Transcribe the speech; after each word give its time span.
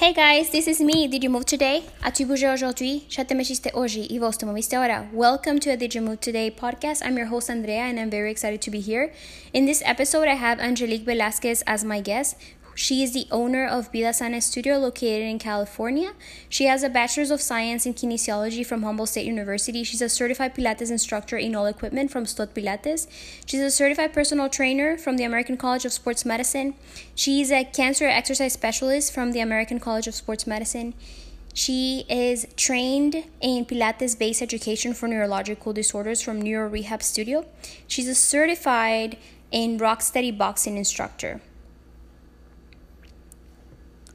Hey 0.00 0.14
guys, 0.14 0.48
this 0.48 0.66
is 0.66 0.80
me. 0.80 1.06
Did 1.08 1.22
you 1.22 1.28
move 1.28 1.44
today? 1.44 1.82
As-tu 2.02 2.24
bougé 2.24 2.50
aujourd'hui? 2.50 3.04
Já 3.10 3.22
te 3.22 3.34
mexiste 3.34 3.70
hoje 3.74 4.18
vos 4.18 4.34
te 4.34 4.46
moviste. 4.46 4.72
Welcome 5.12 5.60
to 5.60 5.72
a 5.72 5.76
Did 5.76 5.94
You 5.94 6.00
Move 6.00 6.20
Today 6.20 6.50
podcast. 6.50 7.02
I'm 7.04 7.18
your 7.18 7.26
host 7.26 7.50
Andrea 7.50 7.82
and 7.82 8.00
I'm 8.00 8.08
very 8.08 8.30
excited 8.30 8.62
to 8.62 8.70
be 8.70 8.80
here. 8.80 9.12
In 9.52 9.66
this 9.66 9.82
episode, 9.84 10.26
I 10.26 10.36
have 10.36 10.58
Angelique 10.58 11.04
Velasquez 11.04 11.62
as 11.66 11.84
my 11.84 12.00
guest, 12.00 12.38
she 12.74 13.02
is 13.02 13.12
the 13.12 13.26
owner 13.30 13.66
of 13.66 13.92
Vida 13.92 14.12
Sana 14.12 14.40
Studio 14.40 14.78
located 14.78 15.22
in 15.22 15.38
California. 15.38 16.12
She 16.48 16.64
has 16.64 16.82
a 16.82 16.88
Bachelor's 16.88 17.30
of 17.30 17.40
Science 17.40 17.86
in 17.86 17.94
Kinesiology 17.94 18.64
from 18.64 18.82
Humboldt 18.82 19.10
State 19.10 19.26
University. 19.26 19.84
She's 19.84 20.02
a 20.02 20.08
certified 20.08 20.54
Pilates 20.54 20.90
instructor 20.90 21.36
in 21.36 21.54
all 21.54 21.66
equipment 21.66 22.10
from 22.10 22.26
Stott 22.26 22.54
Pilates. 22.54 23.06
She's 23.46 23.60
a 23.60 23.70
certified 23.70 24.12
personal 24.12 24.48
trainer 24.48 24.96
from 24.96 25.16
the 25.16 25.24
American 25.24 25.56
College 25.56 25.84
of 25.84 25.92
Sports 25.92 26.24
Medicine. 26.24 26.74
She's 27.14 27.50
a 27.50 27.64
cancer 27.64 28.06
exercise 28.06 28.52
specialist 28.52 29.12
from 29.12 29.32
the 29.32 29.40
American 29.40 29.80
College 29.80 30.06
of 30.06 30.14
Sports 30.14 30.46
Medicine. 30.46 30.94
She 31.52 32.04
is 32.08 32.46
trained 32.56 33.24
in 33.40 33.66
Pilates 33.66 34.18
based 34.18 34.40
education 34.40 34.94
for 34.94 35.08
neurological 35.08 35.72
disorders 35.72 36.22
from 36.22 36.40
Neuro 36.40 36.68
Rehab 36.68 37.02
Studio. 37.02 37.44
She's 37.88 38.08
a 38.08 38.14
certified 38.14 39.16
in 39.50 39.78
Rocksteady 39.78 40.36
boxing 40.36 40.76
instructor. 40.76 41.40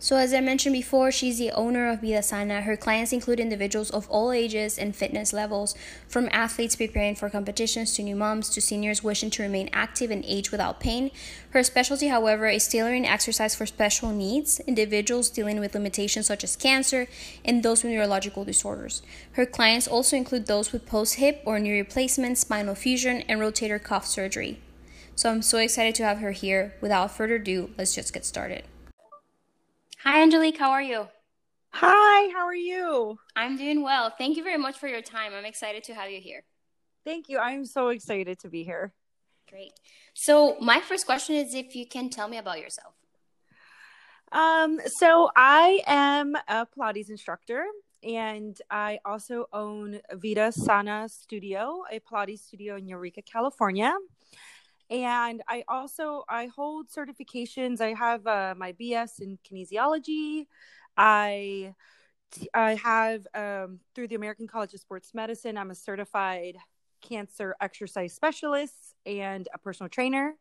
So, 0.06 0.18
as 0.18 0.36
I 0.36 0.40
mentioned 0.40 0.74
before, 0.74 1.12
she's 1.12 1.40
the 1.40 1.50
owner 1.50 1.90
of 1.90 2.02
Vida 2.02 2.22
Sana. 2.22 2.62
Her 2.62 2.78
clients 2.78 3.12
include 3.12 3.40
individuals 3.40 3.90
of 3.90 4.08
all 4.08 4.32
ages 4.32 4.78
and 4.78 4.96
fitness 4.96 5.34
levels, 5.34 5.74
from 6.08 6.30
athletes 6.32 6.76
preparing 6.76 7.16
for 7.16 7.28
competitions 7.28 7.96
to 7.96 8.04
new 8.04 8.16
moms 8.16 8.52
to 8.52 8.62
seniors 8.62 9.04
wishing 9.04 9.32
to 9.32 9.42
remain 9.42 9.68
active 9.74 10.12
and 10.12 10.24
age 10.28 10.52
without 10.52 10.80
pain. 10.80 11.10
Her 11.50 11.64
specialty, 11.64 12.10
however, 12.10 12.46
is 12.46 12.68
tailoring 12.68 13.08
exercise 13.08 13.56
for 13.56 13.66
special 13.66 14.12
needs, 14.12 14.60
individuals 14.68 15.32
dealing 15.32 15.60
with 15.60 15.74
limitations 15.74 16.28
such 16.28 16.44
as 16.44 16.56
cancer, 16.56 17.08
and 17.44 17.64
those 17.64 17.82
with 17.82 17.92
neurological 17.92 18.46
disorders. 18.46 19.02
Her 19.32 19.48
clients 19.48 19.88
also 19.88 20.16
include 20.16 20.46
those 20.46 20.72
with 20.72 20.86
post 20.86 21.16
hip 21.16 21.42
or 21.46 21.58
knee 21.58 21.80
replacement, 21.80 22.38
spinal 22.38 22.76
fusion, 22.76 23.24
and 23.28 23.40
rotator 23.40 23.82
cuff 23.82 24.06
surgery. 24.06 24.60
So, 25.16 25.32
I'm 25.32 25.42
so 25.42 25.58
excited 25.58 25.96
to 25.96 26.04
have 26.04 26.20
her 26.20 26.34
here. 26.34 26.76
Without 26.80 27.10
further 27.10 27.38
ado, 27.38 27.72
let's 27.76 27.96
just 27.96 28.14
get 28.14 28.24
started. 28.24 28.66
Hi, 30.08 30.22
Angelique. 30.22 30.60
How 30.60 30.70
are 30.70 30.84
you? 30.84 31.08
Hi, 31.72 32.32
how 32.32 32.46
are 32.46 32.54
you? 32.54 33.18
I'm 33.36 33.58
doing 33.58 33.82
well. 33.82 34.14
Thank 34.16 34.38
you 34.38 34.44
very 34.44 34.60
much 34.60 34.78
for 34.78 34.88
your 34.88 35.02
time. 35.02 35.34
I'm 35.34 35.46
excited 35.46 35.84
to 35.86 35.96
have 35.96 36.12
you 36.12 36.22
here. 36.22 36.44
Thank 37.04 37.28
you. 37.28 37.40
I'm 37.40 37.66
so 37.66 37.88
excited 37.88 38.38
to 38.42 38.48
be 38.48 38.64
here. 38.64 38.94
Great. 39.50 39.72
So, 40.14 40.58
my 40.62 40.80
first 40.80 41.08
question 41.08 41.36
is 41.36 41.56
if 41.56 41.76
you 41.76 41.88
can 41.88 42.12
tell 42.12 42.28
me 42.28 42.38
about 42.38 42.60
yourself. 42.60 42.94
Um, 44.32 44.80
so 44.86 45.32
I 45.36 45.82
am 45.88 46.36
a 46.48 46.68
Pilates 46.68 47.10
instructor 47.10 47.66
and 48.04 48.56
I 48.70 49.00
also 49.06 49.48
own 49.52 50.02
Vida 50.14 50.52
Sana 50.52 51.10
Studio, 51.10 51.84
a 51.92 52.00
Pilates 52.00 52.42
studio 52.42 52.76
in 52.76 52.88
Eureka, 52.88 53.24
California 53.24 53.92
and 54.90 55.42
i 55.48 55.64
also 55.68 56.24
i 56.30 56.48
hold 56.48 56.88
certifications 56.90 57.82
i 57.82 57.94
have 57.94 58.26
uh, 58.28 58.54
my 58.58 58.74
bs 58.74 59.20
in 59.22 59.38
kinesiology 59.44 60.48
i 60.98 61.74
i 62.54 62.76
have 62.76 63.26
um, 63.34 63.80
through 63.94 64.08
the 64.08 64.16
american 64.16 64.48
college 64.48 64.74
of 64.74 64.80
sports 64.80 65.14
medicine 65.14 65.58
i'm 65.58 65.72
a 65.72 65.76
certified 65.76 66.58
cancer 67.02 67.56
exercise 67.62 68.14
specialist 68.14 68.96
and 69.06 69.48
a 69.54 69.58
personal 69.58 69.90
trainer 69.90 70.36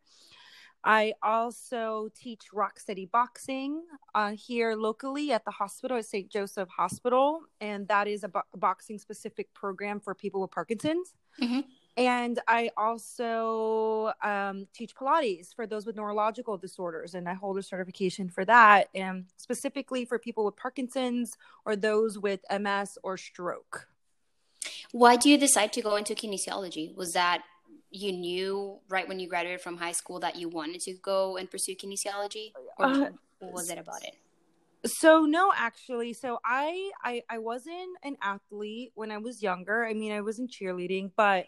I 0.84 1.14
also 1.22 2.10
teach 2.14 2.52
Rock 2.52 2.78
Steady 2.78 3.06
Boxing 3.06 3.82
uh, 4.14 4.32
here 4.32 4.74
locally 4.74 5.32
at 5.32 5.44
the 5.46 5.50
hospital 5.50 5.96
at 5.96 6.04
St. 6.04 6.30
Joseph 6.30 6.68
Hospital, 6.68 7.40
and 7.60 7.88
that 7.88 8.06
is 8.06 8.22
a, 8.22 8.28
bo- 8.28 8.42
boxing 8.54 8.98
specific 8.98 9.52
program 9.54 9.98
for 9.98 10.14
people 10.14 10.42
with 10.42 10.50
Parkinson's. 10.50 11.14
Mm-hmm. 11.40 11.60
And 11.96 12.40
I 12.48 12.70
also 12.76 14.12
um, 14.22 14.66
teach 14.72 14.96
Pilates 14.96 15.54
for 15.54 15.66
those 15.66 15.86
with 15.86 15.94
neurological 15.94 16.56
disorders, 16.56 17.14
and 17.14 17.28
I 17.28 17.34
hold 17.34 17.56
a 17.56 17.62
certification 17.62 18.28
for 18.28 18.44
that, 18.46 18.88
and 18.94 19.26
specifically 19.36 20.04
for 20.04 20.18
people 20.18 20.44
with 20.44 20.56
Parkinson's 20.56 21.36
or 21.64 21.76
those 21.76 22.18
with 22.18 22.40
MS 22.50 22.98
or 23.04 23.16
stroke. 23.16 23.88
Why 24.90 25.16
do 25.16 25.30
you 25.30 25.38
decide 25.38 25.72
to 25.74 25.82
go 25.82 25.94
into 25.94 26.14
kinesiology? 26.14 26.94
Was 26.96 27.12
that 27.12 27.42
you 27.90 28.10
knew 28.10 28.80
right 28.88 29.06
when 29.06 29.20
you 29.20 29.28
graduated 29.28 29.60
from 29.60 29.76
high 29.76 29.92
school 29.92 30.18
that 30.20 30.34
you 30.34 30.48
wanted 30.48 30.80
to 30.80 30.94
go 30.94 31.36
and 31.36 31.48
pursue 31.48 31.76
kinesiology, 31.76 32.52
or 32.76 32.86
uh, 32.86 33.10
what 33.38 33.52
was 33.52 33.70
it 33.70 33.78
about 33.78 34.02
it? 34.02 34.16
so 34.86 35.24
no 35.24 35.50
actually 35.56 36.12
so 36.12 36.38
I, 36.44 36.90
I 37.02 37.22
i 37.30 37.38
wasn't 37.38 37.96
an 38.02 38.16
athlete 38.20 38.92
when 38.94 39.10
i 39.10 39.18
was 39.18 39.42
younger 39.42 39.84
i 39.84 39.94
mean 39.94 40.12
i 40.12 40.20
was 40.20 40.38
in 40.38 40.46
cheerleading 40.46 41.10
but 41.16 41.46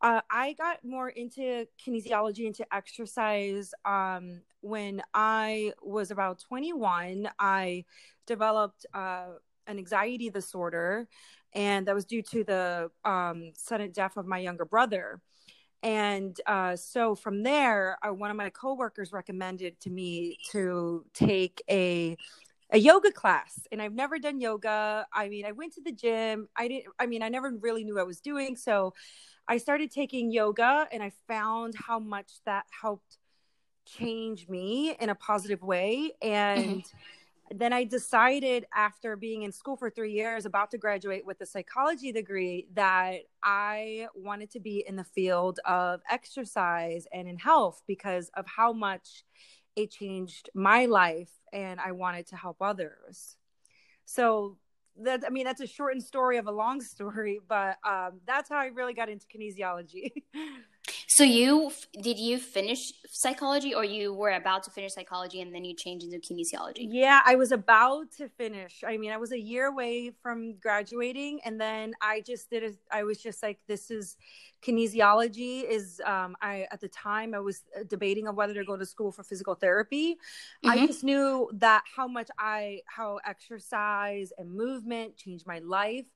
uh, 0.00 0.20
I 0.30 0.52
got 0.52 0.84
more 0.84 1.08
into 1.08 1.66
kinesiology, 1.84 2.46
into 2.46 2.64
exercise 2.74 3.72
um, 3.84 4.42
when 4.60 5.02
I 5.12 5.72
was 5.82 6.10
about 6.10 6.40
21. 6.40 7.28
I 7.38 7.84
developed 8.26 8.86
uh, 8.94 9.26
an 9.66 9.78
anxiety 9.78 10.30
disorder, 10.30 11.08
and 11.52 11.86
that 11.86 11.94
was 11.94 12.04
due 12.04 12.22
to 12.22 12.44
the 12.44 12.90
um, 13.04 13.52
sudden 13.54 13.90
death 13.90 14.16
of 14.16 14.26
my 14.26 14.38
younger 14.38 14.64
brother. 14.64 15.20
And 15.82 16.40
uh, 16.46 16.76
so 16.76 17.14
from 17.14 17.42
there, 17.42 17.98
uh, 18.02 18.12
one 18.12 18.30
of 18.30 18.36
my 18.36 18.50
coworkers 18.50 19.12
recommended 19.12 19.80
to 19.80 19.90
me 19.90 20.38
to 20.52 21.04
take 21.14 21.62
a 21.70 22.16
a 22.70 22.78
yoga 22.78 23.10
class 23.10 23.66
and 23.72 23.80
I've 23.80 23.94
never 23.94 24.18
done 24.18 24.42
yoga. 24.42 25.06
I 25.10 25.30
mean, 25.30 25.46
I 25.46 25.52
went 25.52 25.72
to 25.76 25.80
the 25.80 25.92
gym. 25.92 26.48
I 26.54 26.68
didn't 26.68 26.84
I 26.98 27.06
mean, 27.06 27.22
I 27.22 27.30
never 27.30 27.50
really 27.60 27.82
knew 27.84 27.94
what 27.94 28.02
I 28.02 28.04
was 28.04 28.20
doing, 28.20 28.56
so 28.56 28.92
I 29.48 29.56
started 29.56 29.90
taking 29.90 30.30
yoga 30.30 30.86
and 30.92 31.02
I 31.02 31.12
found 31.26 31.74
how 31.74 31.98
much 31.98 32.32
that 32.44 32.66
helped 32.82 33.16
change 33.86 34.46
me 34.46 34.94
in 35.00 35.08
a 35.08 35.14
positive 35.14 35.62
way. 35.62 36.12
And 36.20 36.82
mm-hmm. 36.82 37.58
then 37.58 37.72
I 37.72 37.84
decided 37.84 38.66
after 38.74 39.16
being 39.16 39.44
in 39.44 39.52
school 39.52 39.76
for 39.76 39.88
three 39.88 40.12
years, 40.12 40.44
about 40.44 40.70
to 40.72 40.78
graduate 40.78 41.24
with 41.24 41.40
a 41.40 41.46
psychology 41.46 42.12
degree, 42.12 42.68
that 42.74 43.20
I 43.42 44.08
wanted 44.14 44.50
to 44.50 44.60
be 44.60 44.84
in 44.86 44.96
the 44.96 45.04
field 45.04 45.60
of 45.64 46.02
exercise 46.10 47.06
and 47.10 47.26
in 47.26 47.38
health 47.38 47.82
because 47.86 48.30
of 48.36 48.46
how 48.46 48.74
much 48.74 49.24
it 49.76 49.90
changed 49.90 50.50
my 50.54 50.84
life 50.84 51.30
and 51.54 51.80
I 51.80 51.92
wanted 51.92 52.26
to 52.28 52.36
help 52.36 52.58
others. 52.60 53.36
So 54.04 54.58
that 55.04 55.22
I 55.26 55.30
mean 55.30 55.44
that's 55.44 55.60
a 55.60 55.66
shortened 55.66 56.02
story 56.02 56.38
of 56.38 56.46
a 56.46 56.52
long 56.52 56.80
story, 56.80 57.40
but 57.48 57.78
um, 57.84 58.20
that's 58.26 58.48
how 58.48 58.56
I 58.56 58.66
really 58.66 58.94
got 58.94 59.08
into 59.08 59.26
kinesiology. 59.26 60.12
so 61.06 61.22
you 61.22 61.70
did 62.00 62.18
you 62.18 62.38
finish 62.38 62.92
psychology, 63.10 63.74
or 63.74 63.84
you 63.84 64.12
were 64.12 64.30
about 64.30 64.62
to 64.64 64.70
finish 64.70 64.94
psychology 64.94 65.40
and 65.40 65.54
then 65.54 65.64
you 65.64 65.74
changed 65.74 66.04
into 66.06 66.18
kinesiology? 66.18 66.86
Yeah, 66.90 67.20
I 67.24 67.36
was 67.36 67.52
about 67.52 68.12
to 68.18 68.28
finish. 68.28 68.82
I 68.86 68.96
mean, 68.96 69.10
I 69.10 69.16
was 69.16 69.32
a 69.32 69.40
year 69.40 69.66
away 69.66 70.12
from 70.22 70.56
graduating, 70.60 71.40
and 71.44 71.60
then 71.60 71.94
I 72.00 72.20
just 72.20 72.50
did. 72.50 72.64
A, 72.64 72.72
I 72.90 73.04
was 73.04 73.18
just 73.18 73.42
like, 73.42 73.58
this 73.66 73.90
is 73.90 74.16
kinesiology 74.62 75.62
is 75.68 76.02
um, 76.04 76.36
i 76.42 76.66
at 76.72 76.80
the 76.80 76.88
time 76.88 77.32
i 77.32 77.38
was 77.38 77.62
uh, 77.78 77.84
debating 77.86 78.26
on 78.26 78.34
whether 78.34 78.54
to 78.54 78.64
go 78.64 78.76
to 78.76 78.84
school 78.84 79.12
for 79.12 79.22
physical 79.22 79.54
therapy 79.54 80.14
mm-hmm. 80.14 80.70
i 80.70 80.86
just 80.86 81.04
knew 81.04 81.48
that 81.52 81.84
how 81.96 82.08
much 82.08 82.28
i 82.38 82.80
how 82.86 83.20
exercise 83.24 84.32
and 84.36 84.52
movement 84.52 85.16
changed 85.16 85.46
my 85.46 85.60
life 85.60 86.06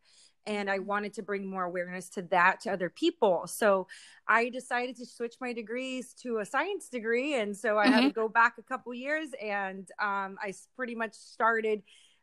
and 0.47 0.71
i 0.71 0.79
wanted 0.79 1.13
to 1.13 1.23
bring 1.23 1.49
more 1.49 1.65
awareness 1.65 2.09
to 2.09 2.23
that 2.23 2.61
to 2.61 2.71
other 2.71 2.91
people 2.91 3.47
so 3.47 3.87
i 4.29 4.49
decided 4.49 4.97
to 4.97 5.07
switch 5.07 5.35
my 5.41 5.53
degrees 5.53 6.15
to 6.15 6.39
a 6.39 6.45
science 6.45 6.89
degree 6.89 7.35
and 7.35 7.57
so 7.57 7.79
i 7.79 7.85
mm-hmm. 7.85 7.93
had 7.93 8.01
to 8.01 8.07
mm-hmm. 8.09 8.21
go 8.21 8.29
back 8.29 8.55
a 8.59 8.63
couple 8.63 8.93
years 8.95 9.29
and 9.43 9.89
um, 10.01 10.37
i 10.43 10.53
pretty 10.77 10.95
much 10.95 11.15
started 11.15 11.83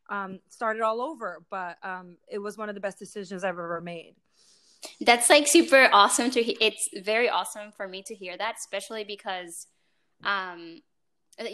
um, 0.09 0.39
started 0.50 0.81
all 0.81 1.01
over 1.01 1.44
but 1.51 1.77
um, 1.83 2.18
it 2.27 2.39
was 2.39 2.57
one 2.57 2.68
of 2.68 2.75
the 2.75 2.81
best 2.81 2.98
decisions 2.98 3.44
i've 3.44 3.51
ever 3.51 3.81
made 3.81 4.16
that's 5.01 5.30
like 5.30 5.48
super 5.48 5.89
awesome 5.92 6.31
to 6.31 6.42
he- 6.42 6.57
it's 6.62 6.89
very 7.04 7.30
awesome 7.30 7.71
for 7.75 7.88
me 7.88 8.01
to 8.01 8.16
hear 8.16 8.38
that 8.38 8.56
especially 8.57 9.04
because 9.04 9.68
um 10.24 10.81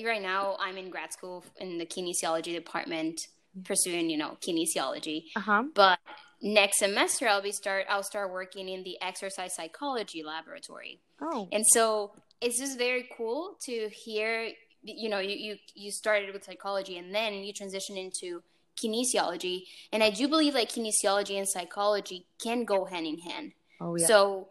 right 0.03 0.21
now 0.21 0.57
i'm 0.59 0.77
in 0.77 0.89
grad 0.89 1.11
school 1.11 1.43
in 1.59 1.77
the 1.77 1.85
kinesiology 1.85 2.53
department 2.53 3.27
pursuing 3.63 4.09
you 4.09 4.17
know 4.17 4.37
kinesiology 4.41 5.25
uh-huh. 5.35 5.63
but 5.73 5.99
next 6.45 6.77
semester 6.77 7.27
i'll 7.27 7.41
be 7.41 7.51
start 7.51 7.85
i'll 7.89 8.03
start 8.03 8.31
working 8.31 8.69
in 8.69 8.83
the 8.83 8.97
exercise 9.01 9.53
psychology 9.55 10.23
laboratory. 10.23 10.99
Oh. 11.19 11.49
And 11.51 11.65
so 11.67 12.11
it's 12.39 12.59
just 12.59 12.77
very 12.77 13.09
cool 13.17 13.57
to 13.65 13.89
hear 13.89 14.49
you 14.83 15.09
know 15.09 15.19
you 15.19 15.35
you, 15.35 15.55
you 15.73 15.91
started 15.91 16.31
with 16.33 16.43
psychology 16.43 16.97
and 16.97 17.13
then 17.13 17.33
you 17.33 17.51
transition 17.51 17.97
into 17.97 18.43
kinesiology. 18.77 19.63
And 19.91 20.03
i 20.03 20.11
do 20.11 20.27
believe 20.27 20.53
like 20.53 20.69
kinesiology 20.69 21.37
and 21.37 21.49
psychology 21.49 22.25
can 22.41 22.63
go 22.63 22.85
hand 22.85 23.07
in 23.07 23.17
hand. 23.19 23.53
Oh 23.81 23.95
yeah. 23.95 24.05
So 24.05 24.49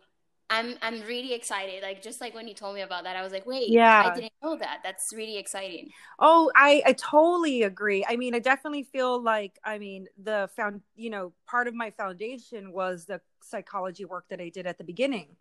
I'm 0.55 0.77
I'm 0.83 1.01
really 1.03 1.35
excited. 1.35 1.83
Like 1.83 2.03
just 2.03 2.21
like 2.21 2.35
when 2.35 2.49
you 2.49 2.55
told 2.55 2.75
me 2.75 2.83
about 2.83 3.05
that, 3.05 3.17
I 3.17 3.23
was 3.23 3.33
like, 3.33 3.47
wait, 3.47 3.69
Yeah. 3.69 4.11
I 4.11 4.15
didn't 4.15 4.33
know 4.43 4.57
that. 4.57 4.81
That's 4.83 5.13
really 5.13 5.37
exciting. 5.37 5.91
Oh, 6.19 6.51
I, 6.55 6.83
I 6.87 6.93
totally 6.93 7.63
agree. 7.63 8.05
I 8.09 8.17
mean, 8.17 8.35
I 8.35 8.39
definitely 8.39 8.85
feel 8.85 9.21
like, 9.23 9.59
I 9.65 9.79
mean, 9.79 10.07
the 10.23 10.49
found, 10.57 10.83
you 10.97 11.11
know, 11.11 11.33
part 11.47 11.69
of 11.69 11.75
my 11.75 11.91
foundation 11.91 12.73
was 12.73 13.05
the 13.07 13.21
psychology 13.43 14.05
work 14.05 14.27
that 14.29 14.41
I 14.41 14.49
did 14.49 14.67
at 14.67 14.79
the 14.79 14.85
beginning. 14.85 15.37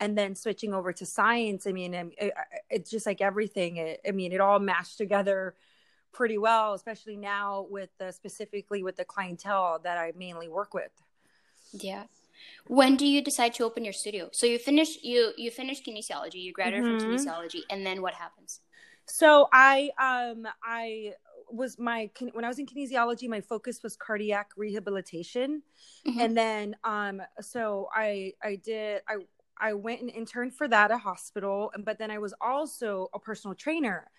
And 0.00 0.16
then 0.16 0.34
switching 0.36 0.74
over 0.74 0.92
to 0.92 1.06
science, 1.06 1.66
I 1.66 1.72
mean, 1.72 1.94
it, 1.94 2.06
it- 2.18 2.34
it's 2.70 2.90
just 2.90 3.06
like 3.06 3.20
everything. 3.20 3.76
It, 3.76 4.00
I 4.06 4.12
mean, 4.12 4.32
it 4.32 4.40
all 4.40 4.58
mashed 4.60 4.98
together 4.98 5.54
pretty 6.12 6.38
well, 6.38 6.74
especially 6.74 7.16
now 7.16 7.66
with 7.70 7.90
the 7.98 8.12
specifically 8.12 8.82
with 8.82 8.96
the 8.96 9.04
clientele 9.04 9.80
that 9.84 9.98
I 9.98 10.12
mainly 10.16 10.48
work 10.48 10.74
with. 10.74 10.90
Yeah. 11.72 12.04
When 12.66 12.96
do 12.96 13.06
you 13.06 13.22
decide 13.22 13.54
to 13.54 13.64
open 13.64 13.84
your 13.84 13.92
studio? 13.92 14.28
So 14.32 14.46
you 14.46 14.58
finish 14.58 14.98
you 15.02 15.32
you 15.36 15.50
finish 15.50 15.82
kinesiology, 15.82 16.34
you 16.42 16.52
graduate 16.52 16.84
Mhm. 16.84 16.86
from 16.86 16.96
kinesiology, 16.98 17.62
and 17.70 17.84
then 17.86 18.02
what 18.02 18.14
happens? 18.14 18.60
So 19.06 19.48
I 19.52 19.90
um 19.98 20.46
I 20.62 21.14
was 21.50 21.78
my 21.78 22.10
when 22.32 22.44
I 22.44 22.48
was 22.48 22.58
in 22.58 22.66
kinesiology, 22.66 23.28
my 23.28 23.40
focus 23.40 23.82
was 23.82 23.96
cardiac 23.96 24.50
rehabilitation, 24.56 25.62
Mhm. 26.04 26.20
and 26.20 26.36
then 26.36 26.76
um 26.84 27.22
so 27.40 27.88
I 27.94 28.32
I 28.42 28.56
did 28.56 29.02
I 29.08 29.16
I 29.60 29.72
went 29.74 30.02
and 30.02 30.10
interned 30.10 30.54
for 30.54 30.68
that 30.68 30.90
at 30.90 30.94
a 30.94 30.98
hospital, 30.98 31.72
but 31.84 31.98
then 31.98 32.10
I 32.10 32.18
was 32.18 32.34
also 32.40 33.08
a 33.14 33.18
personal 33.18 33.54
trainer. 33.54 34.10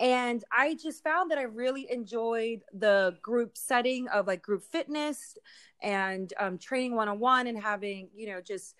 And 0.00 0.42
I 0.50 0.76
just 0.82 1.04
found 1.04 1.30
that 1.30 1.38
I 1.38 1.42
really 1.42 1.86
enjoyed 1.90 2.64
the 2.72 3.18
group 3.20 3.56
setting 3.56 4.08
of 4.08 4.26
like 4.26 4.40
group 4.40 4.64
fitness 4.64 5.36
and 5.82 6.32
um, 6.40 6.56
training 6.56 6.96
one 6.96 7.08
on 7.08 7.20
one 7.20 7.46
and 7.46 7.62
having, 7.62 8.08
you 8.16 8.28
know, 8.28 8.40
just 8.40 8.74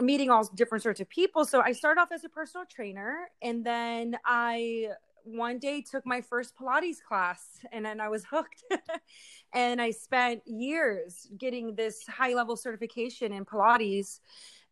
meeting 0.00 0.30
all 0.30 0.44
different 0.54 0.84
sorts 0.84 1.00
of 1.00 1.08
people. 1.08 1.44
So 1.44 1.60
I 1.60 1.72
started 1.72 2.00
off 2.00 2.12
as 2.12 2.22
a 2.22 2.28
personal 2.28 2.64
trainer 2.70 3.28
and 3.42 3.66
then 3.66 4.16
I 4.24 4.90
one 5.24 5.58
day 5.58 5.82
took 5.82 6.06
my 6.06 6.20
first 6.20 6.54
Pilates 6.56 7.02
class 7.06 7.42
and 7.72 7.84
then 7.84 8.00
I 8.00 8.08
was 8.08 8.24
hooked. 8.30 8.62
and 9.52 9.82
I 9.82 9.90
spent 9.90 10.42
years 10.46 11.26
getting 11.36 11.74
this 11.74 12.06
high 12.06 12.34
level 12.34 12.56
certification 12.56 13.32
in 13.32 13.44
Pilates. 13.44 14.20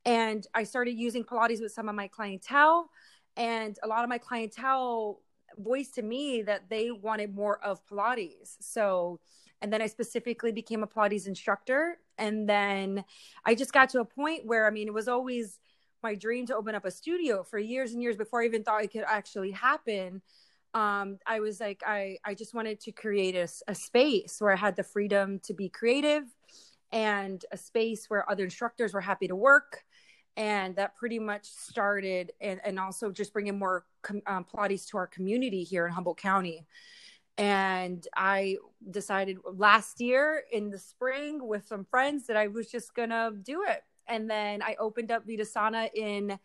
And 0.04 0.46
I 0.54 0.62
started 0.62 0.92
using 0.92 1.24
Pilates 1.24 1.60
with 1.60 1.72
some 1.72 1.88
of 1.88 1.96
my 1.96 2.06
clientele. 2.06 2.88
And 3.36 3.76
a 3.82 3.88
lot 3.88 4.04
of 4.04 4.08
my 4.08 4.18
clientele 4.18 5.20
voiced 5.58 5.94
to 5.94 6.02
me 6.02 6.42
that 6.42 6.68
they 6.68 6.90
wanted 6.90 7.34
more 7.34 7.58
of 7.64 7.86
Pilates. 7.86 8.56
So, 8.60 9.20
and 9.62 9.72
then 9.72 9.80
I 9.80 9.86
specifically 9.86 10.52
became 10.52 10.82
a 10.82 10.86
Pilates 10.86 11.26
instructor. 11.26 11.98
And 12.18 12.48
then 12.48 13.04
I 13.44 13.54
just 13.54 13.72
got 13.72 13.90
to 13.90 14.00
a 14.00 14.04
point 14.04 14.46
where, 14.46 14.66
I 14.66 14.70
mean, 14.70 14.86
it 14.86 14.94
was 14.94 15.08
always 15.08 15.58
my 16.02 16.14
dream 16.14 16.46
to 16.46 16.56
open 16.56 16.74
up 16.74 16.84
a 16.84 16.90
studio 16.90 17.42
for 17.42 17.58
years 17.58 17.92
and 17.92 18.02
years 18.02 18.16
before 18.16 18.42
I 18.42 18.46
even 18.46 18.62
thought 18.62 18.84
it 18.84 18.92
could 18.92 19.04
actually 19.06 19.50
happen. 19.50 20.22
Um, 20.74 21.18
I 21.26 21.40
was 21.40 21.58
like, 21.58 21.82
I, 21.86 22.18
I 22.22 22.34
just 22.34 22.52
wanted 22.52 22.80
to 22.80 22.92
create 22.92 23.34
a, 23.34 23.48
a 23.66 23.74
space 23.74 24.36
where 24.40 24.52
I 24.52 24.56
had 24.56 24.76
the 24.76 24.82
freedom 24.82 25.40
to 25.44 25.54
be 25.54 25.70
creative 25.70 26.24
and 26.92 27.42
a 27.50 27.56
space 27.56 28.10
where 28.10 28.30
other 28.30 28.44
instructors 28.44 28.92
were 28.92 29.00
happy 29.00 29.26
to 29.26 29.34
work. 29.34 29.85
And 30.36 30.76
that 30.76 30.96
pretty 30.96 31.18
much 31.18 31.46
started, 31.46 32.32
and, 32.40 32.60
and 32.64 32.78
also 32.78 33.10
just 33.10 33.32
bringing 33.32 33.58
more 33.58 33.86
com- 34.02 34.22
um, 34.26 34.44
Pilates 34.44 34.86
to 34.88 34.98
our 34.98 35.06
community 35.06 35.64
here 35.64 35.86
in 35.86 35.92
Humboldt 35.92 36.18
County 36.18 36.66
and 37.38 38.06
I 38.16 38.56
decided 38.90 39.38
last 39.44 40.00
year 40.00 40.44
in 40.52 40.70
the 40.70 40.78
spring 40.78 41.46
with 41.46 41.66
some 41.66 41.84
friends 41.84 42.26
that 42.26 42.36
I 42.36 42.46
was 42.46 42.70
just 42.70 42.94
gonna 42.94 43.30
do 43.42 43.64
it. 43.68 43.82
And 44.08 44.30
then 44.30 44.62
I 44.62 44.76
opened 44.78 45.10
up 45.10 45.26
Vida 45.26 45.44
Sana 45.44 45.90
in 45.94 46.38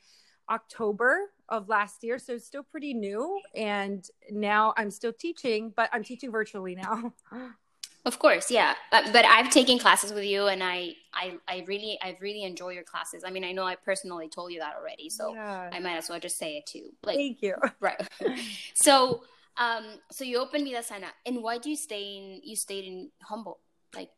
October 0.50 1.32
of 1.48 1.70
last 1.70 2.04
year, 2.04 2.20
so 2.20 2.34
it's 2.34 2.46
still 2.46 2.64
pretty 2.64 2.94
new. 2.94 3.40
And 3.56 4.06
now 4.32 4.74
I'm 4.76 4.92
still 4.92 5.14
teaching, 5.14 5.72
but 5.76 5.90
I'm 5.94 6.04
teaching 6.04 6.32
virtually 6.32 6.76
now. 6.76 7.14
Of 8.04 8.18
course, 8.18 8.50
yeah. 8.50 8.74
But, 8.90 9.14
but 9.14 9.26
I've 9.26 9.52
taken 9.52 9.78
classes 9.78 10.12
with 10.12 10.26
you, 10.26 10.48
and 10.48 10.64
I, 10.64 10.96
I, 11.14 11.38
I 11.48 11.64
really, 11.68 12.00
I 12.02 12.18
really 12.20 12.44
enjoy 12.44 12.70
your 12.70 12.84
classes. 12.84 13.24
I 13.26 13.30
mean, 13.30 13.44
I 13.44 13.52
know 13.52 13.64
I 13.64 13.76
personally 13.76 14.28
told 14.28 14.52
you 14.52 14.60
that 14.60 14.76
already, 14.76 15.10
so 15.10 15.36
Yeah. 15.36 15.70
I 15.72 15.80
might 15.80 15.98
as 15.98 16.10
well 16.10 16.20
just 16.20 16.38
say 16.38 16.58
it 16.58 16.66
too. 16.66 16.90
Like, 17.04 17.18
Thank 17.18 17.42
you. 17.44 17.56
right. 17.80 18.02
so, 18.74 19.24
um, 19.58 19.86
so 20.12 20.24
you 20.24 20.40
opened 20.40 20.68
Vidasana, 20.68 21.10
and 21.26 21.44
why 21.44 21.60
do 21.60 21.70
you 21.70 21.76
stay 21.76 22.18
in? 22.18 22.42
You 22.44 22.56
stayed 22.56 22.86
in 22.86 23.12
Humboldt, 23.22 23.60
like. 23.96 24.10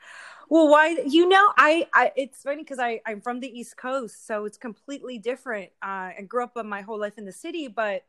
Well, 0.50 0.70
why? 0.70 0.98
You 1.06 1.28
know, 1.28 1.52
I, 1.58 1.88
I 1.94 2.12
it's 2.16 2.42
funny 2.44 2.64
because 2.64 2.80
I 2.80 3.02
I'm 3.06 3.22
from 3.22 3.40
the 3.40 3.48
East 3.48 3.76
Coast, 3.76 4.28
so 4.28 4.46
it's 4.46 4.58
completely 4.58 5.18
different. 5.18 5.72
Uh, 5.82 6.12
I 6.18 6.26
grew 6.28 6.44
up 6.44 6.56
my 6.66 6.82
whole 6.82 7.00
life 7.00 7.18
in 7.18 7.26
the 7.26 7.32
city, 7.32 7.68
but 7.68 8.04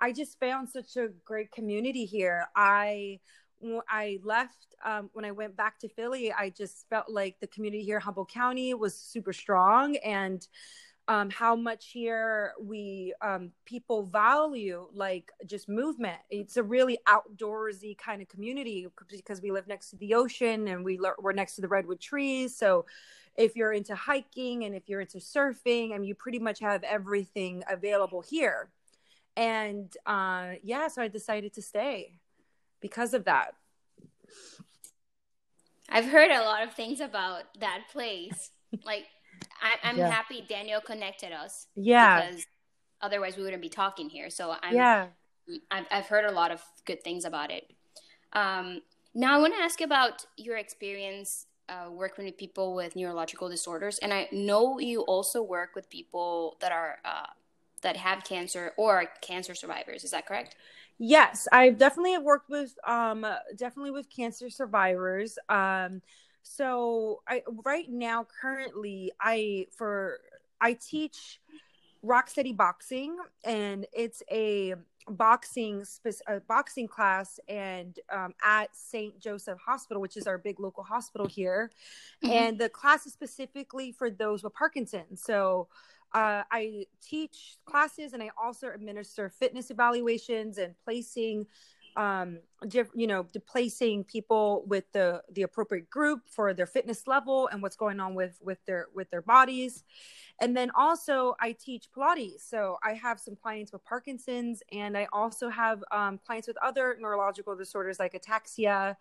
I 0.00 0.12
just 0.12 0.38
found 0.38 0.68
such 0.68 0.96
a 0.96 1.08
great 1.24 1.50
community 1.50 2.04
here. 2.04 2.46
I 2.54 3.20
when 3.60 3.80
I 3.88 4.18
left 4.22 4.74
um, 4.84 5.10
when 5.12 5.24
I 5.24 5.32
went 5.32 5.56
back 5.56 5.78
to 5.80 5.88
Philly, 5.88 6.32
I 6.32 6.50
just 6.50 6.88
felt 6.88 7.10
like 7.10 7.40
the 7.40 7.46
community 7.48 7.82
here, 7.82 7.98
Humboldt 7.98 8.30
County, 8.30 8.74
was 8.74 8.96
super 8.96 9.32
strong, 9.32 9.96
and 9.96 10.46
um, 11.08 11.30
how 11.30 11.56
much 11.56 11.86
here 11.90 12.52
we 12.60 13.14
um, 13.22 13.50
people 13.64 14.04
value 14.04 14.86
like 14.92 15.32
just 15.46 15.68
movement. 15.68 16.18
It's 16.28 16.58
a 16.58 16.62
really 16.62 16.98
outdoorsy 17.08 17.96
kind 17.96 18.20
of 18.20 18.28
community 18.28 18.86
because 19.10 19.40
we 19.40 19.50
live 19.50 19.66
next 19.66 19.90
to 19.90 19.96
the 19.96 20.14
ocean 20.14 20.68
and 20.68 20.84
we 20.84 20.98
le- 20.98 21.14
we're 21.18 21.32
next 21.32 21.54
to 21.54 21.62
the 21.62 21.68
redwood 21.68 21.98
trees. 21.98 22.54
So 22.54 22.84
if 23.36 23.56
you're 23.56 23.72
into 23.72 23.94
hiking 23.94 24.64
and 24.64 24.74
if 24.74 24.86
you're 24.86 25.00
into 25.00 25.16
surfing, 25.16 25.94
I 25.94 25.98
mean, 25.98 26.04
you 26.04 26.14
pretty 26.14 26.40
much 26.40 26.60
have 26.60 26.82
everything 26.82 27.64
available 27.70 28.20
here. 28.20 28.68
And 29.34 29.90
uh, 30.04 30.54
yeah, 30.62 30.88
so 30.88 31.00
I 31.00 31.08
decided 31.08 31.54
to 31.54 31.62
stay 31.62 32.18
because 32.80 33.14
of 33.14 33.24
that. 33.24 33.54
I've 35.88 36.06
heard 36.06 36.30
a 36.30 36.42
lot 36.42 36.62
of 36.62 36.74
things 36.74 37.00
about 37.00 37.44
that 37.60 37.84
place. 37.90 38.50
like, 38.84 39.06
I, 39.62 39.88
I'm 39.88 39.96
Yeah. 39.96 40.10
happy 40.10 40.44
Daniel 40.48 40.80
connected 40.80 41.32
us. 41.32 41.66
Yeah. 41.74 42.30
Because 42.30 42.46
otherwise, 43.00 43.36
we 43.36 43.42
wouldn't 43.42 43.62
be 43.62 43.68
talking 43.68 44.10
here. 44.10 44.30
So 44.30 44.54
I'm, 44.62 44.74
yeah. 44.74 45.06
I've, 45.70 45.86
I've 45.90 46.06
heard 46.06 46.24
a 46.24 46.32
lot 46.32 46.50
of 46.50 46.62
good 46.84 47.02
things 47.02 47.24
about 47.24 47.50
it. 47.50 47.72
Um, 48.32 48.82
now, 49.14 49.36
I 49.36 49.40
want 49.40 49.54
to 49.54 49.60
ask 49.60 49.80
about 49.80 50.26
your 50.36 50.58
experience 50.58 51.46
uh, 51.68 51.90
working 51.90 52.24
with 52.26 52.36
people 52.36 52.74
with 52.74 52.94
neurological 52.96 53.48
disorders, 53.48 53.98
and 53.98 54.12
I 54.12 54.28
know 54.32 54.78
you 54.78 55.02
also 55.02 55.42
work 55.42 55.74
with 55.74 55.88
people 55.90 56.56
that 56.60 56.72
are 56.72 56.98
uh, 57.04 57.26
that 57.82 57.96
have 57.96 58.24
cancer 58.24 58.72
or 58.76 59.04
cancer 59.22 59.54
survivors. 59.54 60.04
Is 60.04 60.10
that 60.12 60.26
correct? 60.26 60.56
Yes, 60.98 61.46
I 61.52 61.70
definitely 61.70 62.12
have 62.12 62.24
worked 62.24 62.50
with 62.50 62.74
um 62.86 63.24
definitely 63.56 63.92
with 63.92 64.10
cancer 64.10 64.50
survivors. 64.50 65.38
Um 65.48 66.02
so 66.42 67.22
I 67.28 67.42
right 67.64 67.88
now 67.88 68.26
currently 68.40 69.12
I 69.20 69.66
for 69.76 70.18
I 70.60 70.72
teach 70.74 71.40
Rocksteady 72.04 72.56
Boxing 72.56 73.16
and 73.44 73.86
it's 73.92 74.22
a 74.30 74.74
boxing 75.08 75.84
a 76.28 76.40
boxing 76.40 76.86
class 76.88 77.40
and 77.48 77.98
um, 78.12 78.34
at 78.44 78.76
St. 78.76 79.18
Joseph 79.20 79.58
Hospital 79.64 80.00
which 80.02 80.16
is 80.16 80.26
our 80.26 80.38
big 80.38 80.60
local 80.60 80.82
hospital 80.84 81.26
here 81.26 81.70
Mhm. 82.24 82.30
and 82.32 82.58
the 82.58 82.68
class 82.68 83.06
is 83.06 83.12
specifically 83.12 83.92
for 83.92 84.10
those 84.10 84.42
with 84.42 84.54
Parkinson's. 84.54 85.22
So 85.22 85.68
uh, 86.14 86.42
I 86.50 86.86
teach 87.02 87.58
classes 87.64 88.12
and 88.12 88.22
I 88.22 88.30
also 88.42 88.68
administer 88.68 89.28
fitness 89.28 89.70
evaluations 89.70 90.58
and 90.58 90.74
placing, 90.84 91.46
um, 91.96 92.38
diff- 92.66 92.90
you 92.94 93.06
know, 93.06 93.26
placing 93.46 94.04
people 94.04 94.64
with 94.66 94.90
the 94.92 95.22
the 95.32 95.42
appropriate 95.42 95.90
group 95.90 96.20
for 96.28 96.54
their 96.54 96.66
fitness 96.66 97.06
level 97.06 97.48
and 97.48 97.60
what's 97.60 97.76
going 97.76 98.00
on 98.00 98.14
with 98.14 98.38
with 98.40 98.58
their 98.66 98.86
with 98.94 99.10
their 99.10 99.22
bodies. 99.22 99.84
And 100.40 100.56
then 100.56 100.70
also 100.74 101.34
I 101.40 101.52
teach 101.52 101.88
Pilates. 101.94 102.40
So 102.48 102.78
I 102.82 102.94
have 102.94 103.18
some 103.20 103.36
clients 103.36 103.72
with 103.72 103.84
Parkinson's 103.84 104.62
and 104.72 104.96
I 104.96 105.08
also 105.12 105.48
have 105.48 105.82
um, 105.90 106.18
clients 106.24 106.46
with 106.48 106.56
other 106.62 106.96
neurological 107.00 107.56
disorders 107.56 107.98
like 107.98 108.14
ataxia 108.14 108.96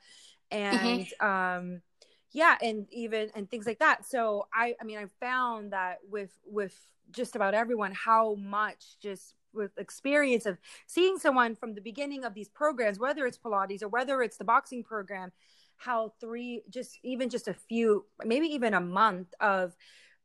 and 0.52 1.08
um, 1.22 1.82
yeah 2.32 2.58
and 2.62 2.88
even 2.92 3.30
and 3.36 3.50
things 3.50 3.66
like 3.66 3.80
that. 3.80 4.06
So 4.06 4.48
i 4.54 4.76
i 4.80 4.84
mean 4.84 4.98
i 4.98 5.06
found 5.20 5.74
that 5.74 5.98
with 6.10 6.32
with 6.46 6.76
just 7.12 7.36
about 7.36 7.54
everyone 7.54 7.92
how 7.94 8.36
much 8.36 9.00
just 9.00 9.36
with 9.54 9.72
experience 9.78 10.46
of 10.46 10.58
seeing 10.86 11.18
someone 11.18 11.56
from 11.56 11.74
the 11.74 11.82
beginning 11.82 12.24
of 12.26 12.34
these 12.34 12.50
programs 12.50 13.00
whether 13.00 13.26
it's 13.26 13.38
pilates 13.38 13.82
or 13.82 13.88
whether 13.88 14.22
it's 14.22 14.38
the 14.38 14.44
boxing 14.44 14.84
program 14.84 15.32
how 15.78 16.14
three 16.20 16.64
just 16.70 17.00
even 17.04 17.30
just 17.30 17.48
a 17.48 17.54
few 17.54 18.06
maybe 18.26 18.48
even 18.48 18.74
a 18.74 18.82
month 18.82 19.34
of 19.40 19.76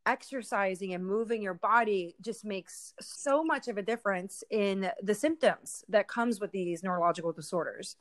exercising 0.07 0.95
and 0.95 1.07
moving 1.07 1.41
your 1.41 1.55
body 1.55 2.17
just 2.21 2.45
makes 2.45 2.93
so 3.01 3.45
much 3.45 3.69
of 3.69 3.79
a 3.79 3.83
difference 3.83 4.43
in 4.51 4.91
the 5.03 5.15
symptoms 5.15 5.85
that 5.89 6.09
comes 6.09 6.41
with 6.41 6.51
these 6.51 6.83
neurological 6.83 7.33
disorders 7.33 7.97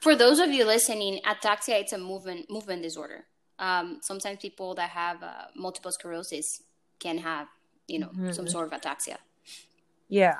For 0.00 0.14
those 0.14 0.38
of 0.38 0.50
you 0.50 0.64
listening, 0.64 1.20
ataxia 1.24 1.80
it's 1.80 1.92
a 1.92 1.98
movement 1.98 2.50
movement 2.50 2.82
disorder. 2.82 3.24
Um, 3.58 3.98
sometimes 4.02 4.38
people 4.40 4.74
that 4.76 4.90
have 4.90 5.22
uh, 5.22 5.46
multiple 5.56 5.90
sclerosis 5.90 6.62
can 7.00 7.18
have 7.18 7.48
you 7.88 7.98
know 7.98 8.08
mm-hmm. 8.08 8.30
some 8.30 8.46
sort 8.46 8.72
of 8.72 8.80
ataxia 8.80 9.16
yeah 10.08 10.36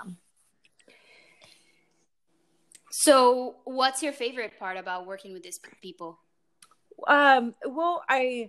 so 2.90 3.56
what's 3.64 4.02
your 4.02 4.12
favorite 4.12 4.58
part 4.58 4.76
about 4.76 5.06
working 5.06 5.32
with 5.32 5.42
these 5.42 5.58
people 5.82 6.18
um 7.08 7.54
well 7.66 8.04
i 8.08 8.48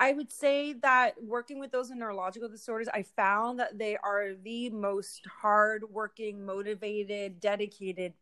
I 0.00 0.12
would 0.12 0.30
say 0.30 0.74
that 0.74 1.20
working 1.20 1.58
with 1.58 1.72
those 1.72 1.90
neurological 1.90 2.48
disorders, 2.48 2.86
I 2.94 3.02
found 3.02 3.58
that 3.58 3.78
they 3.78 3.96
are 3.96 4.34
the 4.44 4.70
most 4.70 5.26
hardworking, 5.26 6.46
motivated, 6.46 7.40
dedicated 7.40 8.12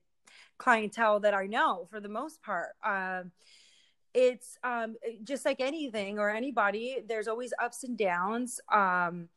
clientele 0.59 1.21
that 1.21 1.35
I 1.35 1.47
know 1.47 1.87
for 1.91 2.01
the 2.01 2.09
most 2.09 2.43
part. 2.43 2.71
Um, 2.85 3.33
it's 4.15 4.59
um, 4.65 4.97
just 5.25 5.45
like 5.45 5.61
anything 5.61 6.19
or 6.19 6.31
anybody, 6.31 6.99
there's 7.07 7.29
always 7.29 7.53
ups 7.63 7.85
and 7.85 7.99
downs. 7.99 8.61
Um, 8.73 9.29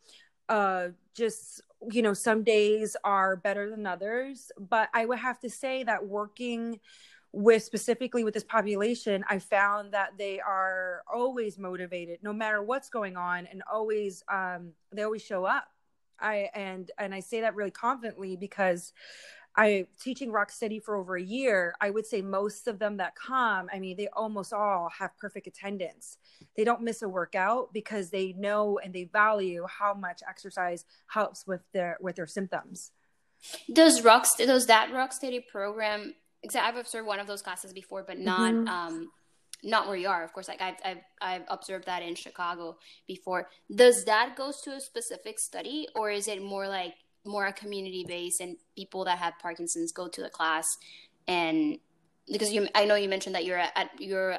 uh, 0.48 0.89
just, 1.13 1.62
you 1.91 2.01
know, 2.01 2.13
some 2.13 2.44
days 2.44 2.96
are 3.03 3.36
better 3.36 3.70
than 3.70 3.86
others. 3.86 4.51
But 4.58 4.89
I 4.94 5.06
would 5.06 5.20
have 5.20 5.39
to 5.41 5.50
say 5.50 5.84
that 5.84 6.06
working 6.08 6.79
with 7.32 7.62
specifically 7.63 8.24
with 8.24 8.34
this 8.34 8.44
population, 8.44 9.24
I 9.29 9.39
found 9.39 9.94
that 9.94 10.18
they 10.18 10.39
are 10.39 11.03
always 11.13 11.60
motivated 11.60 12.20
no 12.24 12.34
matter 12.34 12.63
what's 12.63 12.89
going 12.89 13.18
on 13.18 13.48
and 13.48 13.62
always, 13.72 14.24
um, 14.32 14.72
they 14.91 15.03
always 15.03 15.22
show 15.22 15.46
up. 15.46 15.68
I 16.22 16.50
and 16.53 16.91
and 16.98 17.13
I 17.13 17.22
say 17.22 17.41
that 17.41 17.56
really 17.56 17.72
confidently 17.72 18.36
because 18.36 18.91
I 19.60 19.88
teaching 20.01 20.32
rock 20.32 20.51
steady 20.51 20.80
for 20.80 20.96
over 20.96 21.18
a 21.18 21.22
year. 21.22 21.75
I 21.82 21.89
would 21.89 22.06
say 22.06 22.22
most 22.22 22.66
of 22.66 22.80
them 22.80 22.96
that 22.98 23.16
come, 23.16 23.68
I 23.74 23.80
mean, 23.80 23.98
they 23.98 24.08
almost 24.08 24.54
all 24.54 24.89
have 24.98 25.18
perfect 25.18 25.48
attendance. 25.48 26.18
They 26.56 26.63
don't 26.63 26.82
miss 26.82 27.01
a 27.01 27.10
workout 27.10 27.74
because 27.74 28.10
they 28.10 28.32
know 28.38 28.80
and 28.82 28.94
they 28.94 29.04
value 29.04 29.66
how 29.68 29.94
much 29.94 30.22
exercise 30.28 30.86
helps 31.08 31.46
with 31.46 31.60
their 31.74 31.98
with 32.00 32.16
their 32.16 32.25
symptoms. 32.25 32.92
Does 33.74 34.01
rock 34.01 34.25
does 34.38 34.68
that 34.68 34.94
rock 34.94 35.12
steady 35.12 35.42
program? 35.42 36.16
I've 36.56 36.78
observed 36.78 37.06
one 37.06 37.20
of 37.20 37.28
those 37.28 37.42
classes 37.42 37.74
before, 37.74 38.04
but 38.08 38.18
not 38.18 38.54
mm-hmm. 38.54 38.68
um, 38.70 39.12
not 39.62 39.88
where 39.88 39.98
you 39.98 40.08
are. 40.08 40.24
Of 40.24 40.32
course, 40.32 40.48
like 40.48 40.62
I've, 40.62 40.78
I've 40.86 41.01
I've 41.22 41.44
observed 41.50 41.86
that 41.88 42.01
in 42.01 42.16
Chicago 42.16 42.78
before. 43.08 43.50
Does 43.75 44.06
that 44.06 44.38
goes 44.38 44.62
to 44.62 44.72
a 44.72 44.80
specific 44.80 45.38
study, 45.38 45.89
or 45.96 46.12
is 46.12 46.30
it 46.30 46.42
more 46.42 46.70
like 46.70 46.94
more 47.26 47.48
a 47.48 47.54
community 47.54 48.06
base 48.08 48.40
and 48.40 48.58
people 48.76 49.06
that 49.06 49.18
have 49.18 49.34
Parkinson's 49.42 49.92
go 49.92 50.08
to 50.08 50.22
the 50.22 50.30
class. 50.30 50.66
And 51.28 51.80
because 52.32 52.52
you 52.52 52.68
I 52.76 52.86
know 52.86 52.96
you 52.96 53.10
mentioned 53.10 53.36
that 53.36 53.46
you're 53.46 53.58
at 53.58 53.90
you're 54.00 54.38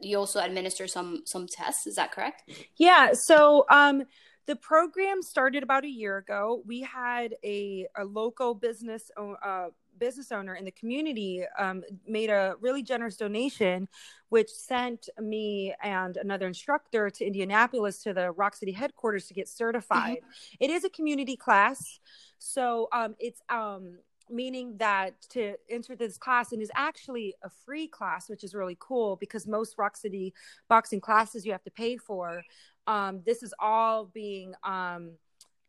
you 0.00 0.18
also 0.18 0.40
administer 0.40 0.86
some 0.86 1.22
some 1.24 1.46
tests. 1.46 1.86
Is 1.86 1.96
that 1.96 2.12
correct? 2.12 2.50
Yeah. 2.76 3.12
So 3.12 3.64
um 3.70 4.04
the 4.46 4.56
program 4.56 5.22
started 5.22 5.62
about 5.62 5.84
a 5.84 5.88
year 5.88 6.18
ago. 6.18 6.62
We 6.66 6.82
had 6.82 7.34
a 7.44 7.86
a 7.96 8.04
local 8.04 8.54
business 8.54 9.10
uh 9.16 9.68
business 9.98 10.32
owner 10.32 10.54
in 10.54 10.64
the 10.64 10.70
community 10.70 11.44
um, 11.58 11.82
made 12.06 12.30
a 12.30 12.54
really 12.60 12.82
generous 12.82 13.16
donation, 13.16 13.88
which 14.28 14.50
sent 14.50 15.08
me 15.18 15.74
and 15.82 16.16
another 16.16 16.46
instructor 16.46 17.10
to 17.10 17.24
Indianapolis 17.24 18.02
to 18.02 18.12
the 18.12 18.32
Rock 18.32 18.56
Steady 18.56 18.72
headquarters 18.72 19.26
to 19.26 19.34
get 19.34 19.48
certified. 19.48 20.18
Mm-hmm. 20.18 20.56
It 20.60 20.70
is 20.70 20.84
a 20.84 20.90
community 20.90 21.36
class, 21.36 22.00
so 22.38 22.88
um, 22.92 23.14
it's 23.18 23.40
um, 23.48 23.98
meaning 24.28 24.76
that 24.78 25.20
to 25.30 25.54
enter 25.68 25.94
this 25.94 26.18
class 26.18 26.52
and 26.52 26.60
is 26.60 26.70
actually 26.74 27.34
a 27.42 27.50
free 27.64 27.86
class, 27.86 28.28
which 28.28 28.44
is 28.44 28.54
really 28.54 28.76
cool 28.80 29.16
because 29.16 29.46
most 29.46 29.76
Rock 29.78 29.96
Steady 29.96 30.34
boxing 30.68 31.00
classes 31.00 31.46
you 31.46 31.52
have 31.52 31.64
to 31.64 31.70
pay 31.70 31.96
for. 31.96 32.42
Um, 32.86 33.22
this 33.24 33.42
is 33.42 33.54
all 33.58 34.06
being 34.06 34.54
um, 34.64 35.12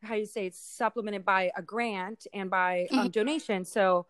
how 0.03 0.15
you 0.15 0.25
say 0.25 0.45
it's 0.45 0.59
supplemented 0.59 1.25
by 1.25 1.51
a 1.55 1.61
grant 1.61 2.27
and 2.33 2.49
by 2.49 2.87
um, 2.91 2.99
mm-hmm. 2.99 3.07
donation. 3.09 3.65
So 3.65 4.05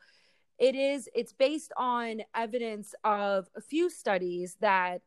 it 0.57 0.75
is 0.75 1.07
it's 1.13 1.33
based 1.33 1.71
on 1.77 2.21
evidence 2.35 2.95
of 3.03 3.47
a 3.55 3.61
few 3.61 3.89
studies 3.89 4.57
that 4.59 5.01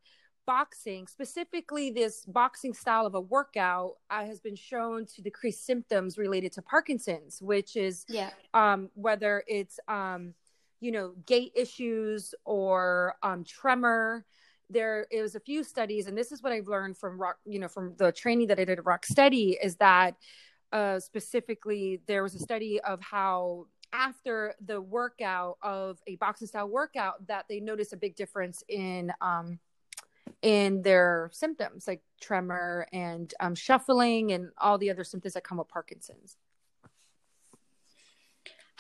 boxing, 0.47 1.07
specifically 1.07 1.91
this 1.91 2.25
boxing 2.25 2.73
style 2.73 3.07
of 3.07 3.15
a 3.15 3.21
workout, 3.21 3.95
uh, 4.11 4.25
has 4.25 4.41
been 4.41 4.57
shown 4.57 5.07
to 5.07 5.23
decrease 5.23 5.61
symptoms 5.61 6.19
related 6.19 6.53
to 6.53 6.63
Parkinson's, 6.63 7.41
which 7.43 7.77
is 7.77 8.05
yeah, 8.09 8.31
um, 8.55 8.91
whether 8.95 9.45
it's 9.47 9.79
um, 9.89 10.35
you 10.81 10.93
know 10.93 11.15
gait 11.27 11.53
issues 11.55 12.35
or 12.45 13.15
um, 13.23 13.45
tremor 13.45 14.25
there 14.73 15.07
is 15.11 15.35
a 15.35 15.41
few 15.41 15.65
studies 15.65 16.07
and 16.07 16.17
this 16.17 16.33
is 16.33 16.43
what 16.43 16.53
i've 16.53 16.69
learned 16.69 16.97
from 16.97 17.21
rock 17.21 17.39
you 17.45 17.59
know 17.59 17.69
from 17.69 17.95
the 17.99 18.13
training 18.13 18.47
that 18.47 18.59
i 18.59 18.65
did 18.65 18.79
at 18.79 18.87
rock 18.87 19.05
steady 19.05 19.59
is 19.63 19.77
that 19.77 20.15
uh, 20.73 21.01
specifically 21.01 22.01
there 22.07 22.23
was 22.23 22.35
a 22.35 22.39
study 22.39 22.81
of 22.81 23.01
how 23.01 23.67
after 23.93 24.55
the 24.65 24.81
workout 24.81 25.59
of 25.63 25.99
a 26.07 26.15
boxing 26.17 26.47
style 26.47 26.69
workout 26.69 27.27
that 27.27 27.47
they 27.49 27.59
noticed 27.59 27.93
a 27.93 27.97
big 27.97 28.15
difference 28.15 28.63
in 28.69 29.13
um 29.21 29.59
in 30.43 30.81
their 30.83 31.29
symptoms 31.33 31.87
like 31.87 32.01
tremor 32.21 32.87
and 32.93 33.35
um, 33.41 33.55
shuffling 33.55 34.33
and 34.33 34.51
all 34.59 34.79
the 34.79 34.91
other 34.91 35.05
symptoms 35.05 35.35
that 35.35 35.45
come 35.45 35.59
with 35.59 35.69
parkinson's 35.69 36.37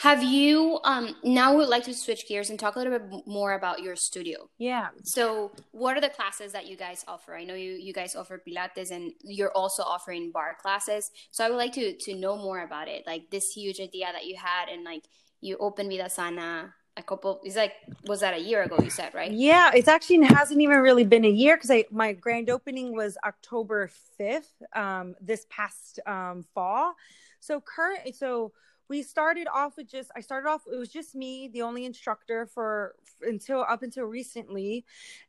have 0.00 0.23
you 0.23 0.80
um 0.85 1.14
now 1.23 1.54
would 1.54 1.69
like 1.69 1.85
to 1.85 1.92
switch 1.92 2.26
gears 2.26 2.49
and 2.49 2.59
talk 2.59 2.76
a 2.76 2.78
little 2.78 2.99
bit 2.99 3.26
more 3.26 3.52
about 3.52 3.83
your 3.83 3.95
studio? 3.97 4.49
Yeah. 4.57 4.88
So, 5.04 5.52
what 5.73 5.95
are 5.95 6.00
the 6.00 6.09
classes 6.09 6.52
that 6.52 6.66
you 6.66 6.75
guys 6.75 7.04
offer? 7.07 7.35
I 7.35 7.45
know 7.45 7.52
you 7.54 7.73
you 7.73 7.92
guys 7.92 8.16
offer 8.16 8.40
pilates 8.40 8.90
and 8.90 9.12
you're 9.23 9.52
also 9.52 9.83
offering 9.83 10.33
barre 10.33 10.57
classes. 10.62 11.11
So, 11.33 11.45
I 11.45 11.50
would 11.50 11.59
like 11.59 11.75
to 11.75 11.92
to 11.92 12.14
know 12.14 12.37
more 12.37 12.61
about 12.62 12.88
it. 12.88 13.07
Like 13.07 13.30
this 13.30 13.52
huge 13.52 13.78
idea 13.78 14.07
that 14.11 14.25
you 14.25 14.37
had 14.37 14.71
and 14.73 14.85
like 14.85 15.04
you 15.42 15.59
opened 15.59 15.90
Vida 15.90 16.09
Sana 16.09 16.75
a 16.97 17.02
couple 17.02 17.40
it's 17.45 17.57
like 17.57 17.75
was 18.07 18.21
that 18.21 18.35
a 18.35 18.40
year 18.40 18.62
ago 18.62 18.76
you 18.83 18.90
said 18.90 19.14
right 19.14 19.30
yeah 19.30 19.71
it's 19.73 19.87
actually 19.87 20.16
it 20.16 20.25
hasn't 20.25 20.61
even 20.61 20.78
really 20.78 21.04
been 21.04 21.25
a 21.25 21.30
year 21.30 21.57
because 21.57 21.71
i 21.71 21.85
my 21.92 22.12
grand 22.12 22.50
opening 22.50 22.95
was 22.97 23.16
october 23.25 23.88
5th 24.19 24.50
um 24.75 25.14
this 25.21 25.47
past 25.49 26.00
um 26.04 26.45
fall 26.52 26.92
so 27.38 27.61
current 27.61 28.14
so 28.14 28.52
we 28.90 29.02
started 29.02 29.47
off 29.54 29.76
with 29.78 29.88
just 29.88 30.11
i 30.16 30.20
started 30.20 30.49
off 30.49 30.62
it 30.70 30.76
was 30.76 30.90
just 30.90 31.14
me 31.14 31.49
the 31.49 31.62
only 31.62 31.87
instructor 31.87 32.44
for 32.44 32.97
until 33.23 33.62
up 33.62 33.82
until 33.82 34.04
recently 34.04 34.85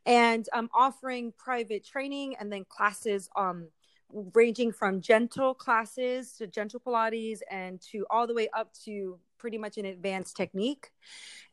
and 0.06 0.50
i'm 0.52 0.66
um, 0.66 0.70
offering 0.74 1.32
private 1.38 1.86
training 1.86 2.36
and 2.40 2.52
then 2.52 2.66
classes 2.68 3.30
um 3.38 3.68
ranging 4.34 4.72
from 4.72 5.02
gentle 5.02 5.54
classes 5.54 6.34
to 6.34 6.48
gentle 6.48 6.80
pilates 6.80 7.40
and 7.50 7.82
to 7.82 8.06
all 8.10 8.28
the 8.28 8.34
way 8.34 8.50
up 8.54 8.74
to 8.86 9.20
pretty 9.38 9.58
much 9.58 9.78
an 9.78 9.86
advanced 9.86 10.38
technique. 10.38 10.92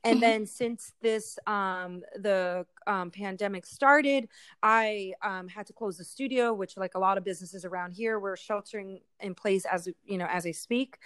And 0.05 0.15
mm-hmm. 0.15 0.21
then 0.21 0.47
since 0.47 0.93
this 1.01 1.39
um, 1.47 2.03
the 2.15 2.67
um, 2.87 3.11
pandemic 3.11 3.67
started, 3.67 4.29
I 4.63 5.15
um, 5.23 5.49
had 5.49 5.67
to 5.67 5.73
close 5.73 5.97
the 5.97 6.05
studio, 6.05 6.53
which 6.53 6.77
like 6.77 6.95
a 6.95 6.99
lot 6.99 7.19
of 7.19 7.25
businesses 7.25 7.65
around 7.65 7.93
here 7.93 8.21
were 8.21 8.37
sheltering 8.37 9.01
in 9.21 9.35
place 9.35 9.65
as 9.65 9.89
you 10.05 10.19
know 10.19 10.27
as 10.27 10.47
I 10.47 10.53
speak. 10.53 10.99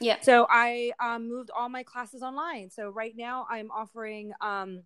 Yeah. 0.00 0.16
So 0.22 0.46
I 0.48 0.92
um, 1.00 1.28
moved 1.28 1.50
all 1.54 1.68
my 1.68 1.82
classes 1.82 2.22
online. 2.22 2.70
So 2.70 2.88
right 2.88 3.14
now 3.16 3.46
I'm 3.50 3.70
offering 3.70 4.32
um, 4.40 4.82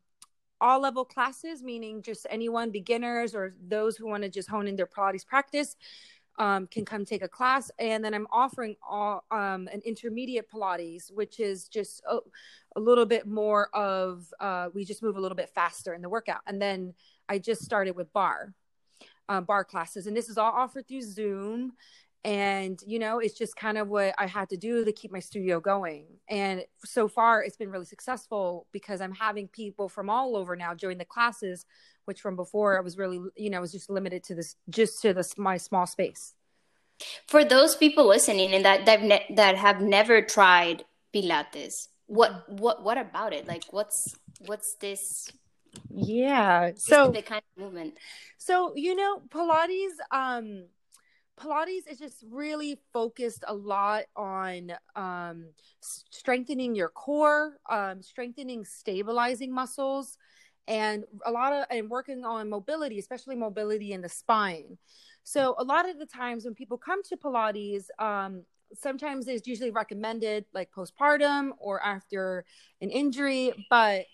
all 0.62 0.81
level 0.81 1.04
classes, 1.04 1.62
meaning 1.62 2.02
just 2.02 2.26
anyone, 2.31 2.71
beginners 2.71 3.35
or 3.35 3.54
those 3.69 3.99
who 3.99 4.07
want 4.07 4.23
to 4.23 4.31
just 4.31 4.49
hone 4.49 4.69
in 4.69 4.76
their 4.76 4.87
Pilates 4.87 5.26
practice 5.26 5.76
um, 6.38 6.66
can 6.75 6.85
come 6.85 7.04
take 7.04 7.25
a 7.25 7.28
class. 7.28 7.71
And 7.78 8.02
then 8.04 8.14
I'm 8.14 8.28
offering 8.31 8.76
all, 8.81 9.25
um, 9.31 9.69
an 9.75 9.83
intermediate 9.85 10.49
Pilates, 10.50 11.12
which 11.12 11.40
is 11.40 11.69
just 11.69 12.02
a, 12.09 12.19
a 12.76 12.81
little 12.81 13.07
bit 13.14 13.26
more 13.26 13.69
of, 13.75 14.33
uh, 14.40 14.69
we 14.75 14.85
just 14.85 15.02
move 15.02 15.16
a 15.16 15.21
little 15.21 15.37
bit 15.42 15.50
faster 15.50 15.92
in 15.95 16.02
the 16.02 16.09
workout. 16.09 16.42
And 16.47 16.59
then 16.62 16.95
I 17.28 17.38
just 17.38 17.62
started 17.62 17.95
with 17.97 18.12
bar. 18.12 18.54
uh, 19.28 19.40
barre 19.40 19.64
classes. 19.64 20.07
And 20.07 20.16
this 20.16 20.28
is 20.28 20.38
all 20.38 20.52
offered 20.52 20.87
through 20.87 21.02
Zoom 21.02 21.73
and 22.25 22.81
you 22.87 22.99
know 22.99 23.19
it's 23.19 23.37
just 23.37 23.57
kind 23.57 23.76
of 23.76 23.88
what 23.88 24.14
i 24.17 24.26
had 24.26 24.49
to 24.49 24.57
do 24.57 24.85
to 24.85 24.93
keep 24.93 25.11
my 25.11 25.19
studio 25.19 25.61
going. 25.61 26.07
And 26.29 26.64
so 26.85 27.09
far 27.09 27.43
it's 27.43 27.57
been 27.57 27.71
really 27.71 27.85
successful 27.85 28.67
because 28.73 29.00
i'm 29.00 29.12
having 29.12 29.49
people 29.49 29.88
from 29.88 30.09
all 30.09 30.37
over 30.37 30.57
now 30.57 30.75
join 30.75 30.99
the 30.99 31.05
classes 31.05 31.67
which 32.05 32.21
from 32.21 32.37
before 32.37 32.76
i 32.76 32.81
was 32.81 32.97
really 32.97 33.21
you 33.37 33.50
know 33.50 33.61
was 33.61 33.73
just 33.73 33.91
limited 33.91 34.23
to 34.25 34.35
this 34.35 34.57
just 34.69 35.02
to 35.02 35.12
this 35.12 35.37
my 35.37 35.57
small 35.57 35.87
space. 35.87 36.35
For 37.26 37.45
those 37.45 37.75
people 37.75 38.07
listening 38.07 38.55
and 38.55 38.64
that 38.64 38.87
that, 38.87 39.02
ne- 39.02 39.35
that 39.35 39.57
have 39.57 39.81
never 39.81 40.23
tried 40.23 40.85
pilates 41.12 41.88
what 42.12 42.49
what 42.49 42.83
what 42.83 42.99
about 42.99 43.33
it? 43.33 43.49
Like 43.49 43.64
what's 43.71 44.14
what's 44.47 44.75
this? 44.75 45.31
Yeah 45.88 46.73
so 46.76 47.11
the 47.11 47.23
kind 47.23 47.43
of 47.57 47.62
movement. 47.62 47.95
So 48.37 48.75
you 48.76 48.95
know 48.95 49.23
pilates 49.31 49.97
um 50.11 50.64
Pilates 51.43 51.91
is 51.91 51.99
just 51.99 52.25
really 52.31 52.79
focused 52.93 53.45
a 53.49 53.55
lot 53.55 54.05
on 54.15 54.73
um, 54.95 55.47
strengthening 55.81 56.75
your 56.75 56.89
core, 56.89 57.59
um, 57.69 58.01
strengthening 58.03 58.65
stabilizing 58.65 59.53
muscles, 59.53 60.19
and 60.69 61.05
a 61.27 61.31
lot 61.33 61.53
of 61.53 61.65
and 61.71 61.91
working 61.91 62.25
on 62.25 62.49
mobility, 62.49 62.99
especially 62.99 63.35
mobility 63.35 63.93
in 63.93 64.01
the 64.01 64.09
spine. 64.09 64.79
So 65.25 65.57
a 65.59 65.65
lot 65.65 65.89
of 65.89 65.99
the 65.99 66.07
times 66.07 66.45
when 66.45 66.55
people 66.55 66.79
come 66.79 67.03
to 67.05 67.17
Pilates, 67.17 67.87
um, 67.99 68.45
sometimes 68.75 69.27
it's 69.27 69.47
usually 69.47 69.71
recommended 69.71 70.45
like 70.55 70.71
postpartum 70.71 71.51
or 71.59 71.83
after 71.83 72.45
an 72.81 72.91
injury, 72.91 73.67
but 73.69 74.07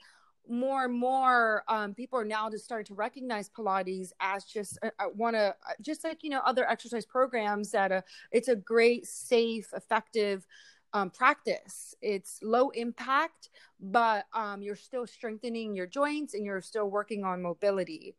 more 0.48 0.84
and 0.84 0.94
more 0.94 1.62
um, 1.68 1.94
people 1.94 2.18
are 2.18 2.24
now 2.24 2.50
just 2.50 2.64
starting 2.64 2.86
to 2.86 2.94
recognize 2.94 3.48
Pilates 3.48 4.10
as 4.20 4.44
just 4.44 4.78
uh, 4.82 4.90
uh 4.98 5.04
one 5.06 5.34
of 5.34 5.50
uh, 5.50 5.72
just 5.80 6.04
like 6.04 6.22
you 6.22 6.30
know 6.30 6.40
other 6.44 6.68
exercise 6.68 7.04
programs 7.04 7.70
that 7.72 7.92
uh, 7.92 8.00
it's 8.32 8.48
a 8.48 8.56
great, 8.56 9.06
safe, 9.06 9.72
effective 9.74 10.46
um, 10.92 11.10
practice. 11.10 11.94
It's 12.00 12.40
low 12.42 12.70
impact, 12.70 13.50
but 13.80 14.26
um, 14.32 14.62
you're 14.62 14.76
still 14.76 15.06
strengthening 15.06 15.74
your 15.74 15.86
joints 15.86 16.34
and 16.34 16.44
you're 16.44 16.62
still 16.62 16.88
working 16.90 17.24
on 17.24 17.42
mobility. 17.42 18.16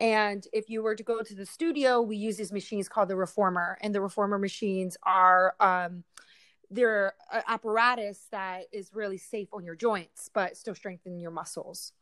And 0.00 0.44
if 0.52 0.68
you 0.68 0.82
were 0.82 0.96
to 0.96 1.02
go 1.04 1.22
to 1.22 1.34
the 1.34 1.46
studio, 1.46 2.02
we 2.02 2.16
use 2.16 2.36
these 2.36 2.52
machines 2.52 2.88
called 2.88 3.08
the 3.08 3.14
reformer, 3.14 3.78
and 3.80 3.94
the 3.94 4.00
reformer 4.00 4.36
machines 4.36 4.96
are 5.04 5.54
um, 5.60 6.02
they're 6.72 7.12
apparatus 7.46 8.26
that 8.30 8.64
is 8.72 8.90
really 8.94 9.18
safe 9.18 9.48
on 9.52 9.64
your 9.64 9.76
joints, 9.76 10.30
but 10.32 10.56
still 10.56 10.74
strengthen 10.74 11.20
your 11.20 11.30
muscles. 11.30 11.92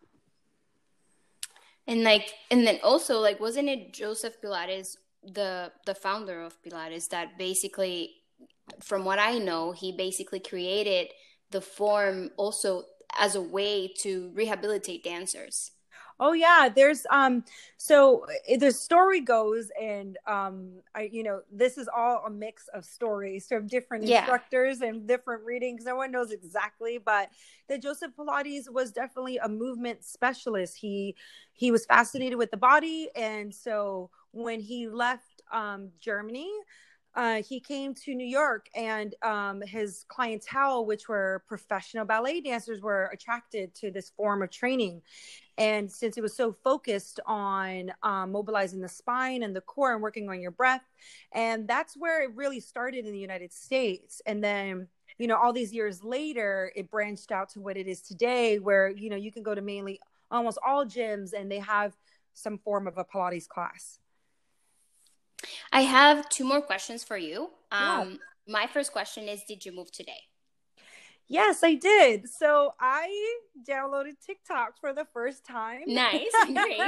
And 1.87 2.05
like, 2.05 2.33
and 2.51 2.67
then 2.67 2.79
also 2.83 3.19
like, 3.19 3.41
wasn't 3.41 3.69
it 3.69 3.93
Joseph 3.93 4.41
Pilates, 4.41 4.97
the 5.23 5.73
the 5.87 5.95
founder 5.95 6.41
of 6.41 6.63
Pilates, 6.63 7.09
that 7.09 7.37
basically, 7.37 8.15
from 8.81 9.05
what 9.05 9.19
I 9.19 9.39
know, 9.39 9.73
he 9.73 9.93
basically 9.93 10.41
created 10.41 11.09
the 11.51 11.61
form 11.61 12.31
also 12.37 12.85
as 13.19 13.35
a 13.35 13.43
way 13.43 13.89
to 13.99 14.31
rehabilitate 14.35 15.03
dancers 15.03 15.73
Oh 16.23 16.35
yeah, 16.35 16.69
there's 16.69 17.07
um 17.11 17.43
so 17.79 18.27
eh, 18.47 18.59
the 18.59 18.71
story 18.71 19.21
goes 19.21 19.71
and 19.81 20.19
um 20.27 20.69
I 20.95 21.09
you 21.11 21.23
know 21.23 21.41
this 21.51 21.79
is 21.79 21.89
all 21.89 22.23
a 22.27 22.31
mix 22.31 22.69
of 22.75 22.85
stories 22.85 23.49
from 23.49 23.67
different 23.67 24.05
yeah. 24.05 24.19
instructors 24.19 24.83
and 24.83 25.09
different 25.09 25.45
readings. 25.45 25.85
No 25.85 25.97
one 25.97 26.13
knows 26.13 26.31
exactly, 26.31 26.99
but 26.99 27.31
that 27.69 27.81
Joseph 27.81 28.13
Pilates 28.19 28.71
was 28.71 28.93
definitely 28.93 29.39
a 29.39 29.49
movement 29.49 30.05
specialist. 30.05 30.77
He 30.77 31.17
he 31.55 31.71
was 31.71 31.87
fascinated 31.87 32.37
with 32.37 32.51
the 32.51 32.59
body 32.59 33.09
and 33.17 33.55
so 33.55 34.11
when 34.33 34.61
he 34.61 34.89
left 34.89 35.43
um 35.51 35.89
Germany 36.01 36.51
uh, 37.15 37.43
he 37.43 37.59
came 37.61 37.95
to 37.95 38.15
New 38.15 38.27
York 38.27 38.69
and 38.75 39.15
um, 39.23 39.61
his 39.63 40.05
clientele, 40.09 40.87
which 40.87 41.09
were 41.09 41.43
professional 41.49 42.05
ballet 42.05 42.41
dancers, 42.41 42.81
were 42.81 43.11
attracted 43.13 43.75
to 43.77 43.91
this 43.91 44.11
form 44.11 44.43
of 44.43 44.51
training. 44.51 45.03
And 45.59 45.91
since 45.91 46.17
it 46.17 46.23
was 46.23 46.37
so 46.37 46.53
focused 46.53 47.21
on 47.27 47.93
um, 48.03 48.33
mobilizing 48.33 48.81
the 48.81 48.89
spine 48.89 49.43
and 49.43 49.55
the 49.55 49.61
core 49.61 49.93
and 49.93 50.03
working 50.03 50.29
on 50.31 50.41
your 50.41 50.53
breath, 50.53 50.85
and 51.33 51.67
that's 51.67 51.97
where 51.97 52.23
it 52.23 52.35
really 52.35 52.61
started 52.61 53.05
in 53.05 53.13
the 53.13 53.19
United 53.19 53.53
States. 53.53 54.23
And 54.25 54.43
then, 54.43 54.89
you 55.19 55.27
know, 55.27 55.37
all 55.37 55.53
these 55.53 55.73
years 55.73 56.03
later, 56.05 56.73
it 56.77 56.91
branched 56.91 57.33
out 57.33 57.51
to 57.51 57.61
what 57.61 57.77
it 57.77 57.89
is 57.89 58.01
today, 58.01 58.59
where, 58.59 58.89
you 58.89 59.11
know, 59.11 59.17
you 59.17 59.33
can 59.33 59.43
go 59.43 59.55
to 59.55 59.61
mainly 59.61 60.01
almost 60.31 60.59
all 60.65 60.87
gyms 60.87 61.33
and 61.33 61.51
they 61.51 61.59
have 61.59 61.97
some 62.35 62.57
form 62.59 62.87
of 62.87 62.97
a 62.97 63.05
Pilates 63.05 63.49
class. 63.49 63.99
I 65.73 65.83
have 65.83 66.29
two 66.29 66.45
more 66.45 66.61
questions 66.61 67.05
for 67.05 67.17
you. 67.17 67.51
Um, 67.73 68.11
yeah. 68.11 68.17
My 68.49 68.67
first 68.67 68.93
question 68.93 69.29
is 69.29 69.43
Did 69.47 69.65
you 69.65 69.73
move 69.73 69.91
today? 69.93 70.21
Yes, 71.29 71.63
I 71.63 71.75
did. 71.75 72.29
So 72.29 72.73
I 72.81 73.09
downloaded 73.69 74.15
TikTok 74.25 74.81
for 74.81 74.93
the 74.93 75.07
first 75.13 75.47
time. 75.47 75.83
Nice. 75.87 76.27
Great. 76.47 76.81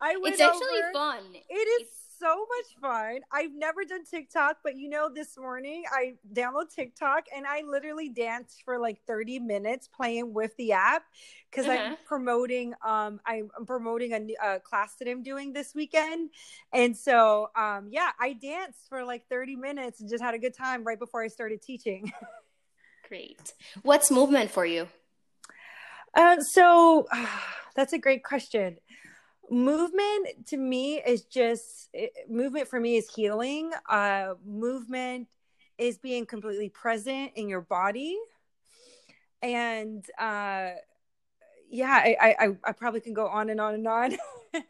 I 0.00 0.16
went 0.22 0.34
It's 0.34 0.40
actually 0.40 0.78
over. 0.78 0.92
fun. 0.92 1.22
It 1.34 1.82
is 1.82 1.88
so 2.20 2.36
much 2.36 2.80
fun. 2.80 3.20
I've 3.32 3.54
never 3.54 3.84
done 3.84 4.04
TikTok, 4.04 4.58
but 4.62 4.76
you 4.76 4.88
know, 4.88 5.08
this 5.12 5.38
morning 5.38 5.84
I 5.90 6.14
download 6.34 6.72
TikTok 6.74 7.24
and 7.34 7.46
I 7.46 7.62
literally 7.66 8.10
danced 8.10 8.62
for 8.64 8.78
like 8.78 9.00
30 9.06 9.38
minutes 9.38 9.88
playing 9.88 10.34
with 10.34 10.54
the 10.56 10.72
app 10.72 11.04
because 11.50 11.66
uh-huh. 11.66 11.82
I'm 11.82 11.96
promoting 12.06 12.74
um 12.86 13.20
I'm 13.26 13.50
promoting 13.66 14.12
a, 14.12 14.54
a, 14.54 14.60
class 14.60 14.96
that 14.98 15.08
I'm 15.08 15.22
doing 15.22 15.52
this 15.52 15.74
weekend. 15.74 16.30
And 16.72 16.96
so 16.96 17.48
um 17.56 17.88
yeah, 17.90 18.10
I 18.20 18.34
danced 18.34 18.88
for 18.88 19.02
like 19.04 19.26
30 19.28 19.56
minutes 19.56 20.00
and 20.00 20.10
just 20.10 20.22
had 20.22 20.34
a 20.34 20.38
good 20.38 20.54
time 20.54 20.84
right 20.84 20.98
before 20.98 21.22
I 21.22 21.28
started 21.28 21.62
teaching. 21.62 22.12
Great. 23.08 23.54
What's 23.82 24.10
movement 24.10 24.50
for 24.50 24.66
you? 24.66 24.88
Uh, 26.14 26.40
so 26.40 27.06
uh, 27.10 27.26
that's 27.74 27.94
a 27.94 27.98
great 27.98 28.22
question 28.22 28.76
movement 29.50 30.46
to 30.46 30.56
me 30.56 31.02
is 31.04 31.22
just 31.22 31.88
it, 31.92 32.12
movement 32.28 32.68
for 32.68 32.78
me 32.78 32.96
is 32.96 33.12
healing 33.12 33.72
uh 33.88 34.34
movement 34.46 35.26
is 35.76 35.98
being 35.98 36.24
completely 36.24 36.68
present 36.68 37.32
in 37.34 37.48
your 37.48 37.60
body. 37.60 38.16
And 39.42 40.04
uh 40.18 40.70
yeah 41.68 42.02
i 42.04 42.36
i 42.40 42.48
i 42.64 42.72
probably 42.72 43.00
can 43.00 43.14
go 43.14 43.26
on 43.26 43.50
and 43.50 43.60
on 43.60 43.74
and 43.74 43.88
on. 43.88 44.16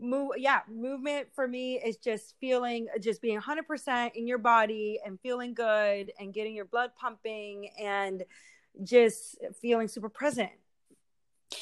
Move 0.00 0.32
yeah 0.36 0.60
movement 0.70 1.26
for 1.34 1.48
me 1.48 1.80
is 1.84 1.96
just 1.96 2.36
feeling 2.40 2.86
just 3.00 3.20
being 3.20 3.40
100% 3.40 4.14
in 4.14 4.28
your 4.28 4.38
body 4.38 5.00
and 5.04 5.18
feeling 5.20 5.54
good 5.54 6.12
and 6.20 6.32
getting 6.32 6.54
your 6.54 6.66
blood 6.66 6.92
pumping 6.96 7.70
and 7.80 8.22
just 8.84 9.36
feeling 9.60 9.88
super 9.88 10.08
present 10.08 10.52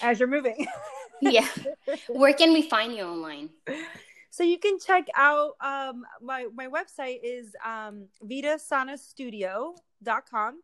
as 0.03 0.19
you're 0.19 0.29
moving 0.29 0.67
yeah. 1.21 1.47
Where 2.09 2.35
can 2.35 2.53
we 2.53 2.69
find 2.69 2.93
you 2.95 3.05
online? 3.05 3.51
So 4.31 4.43
you 4.43 4.59
can 4.59 4.79
check 4.79 5.07
out 5.17 5.53
um, 5.61 6.05
my 6.21 6.49
my 6.55 6.67
website 6.67 7.21
is 7.23 7.57
um, 7.65 8.09
vidasanastudio.com 8.23 10.61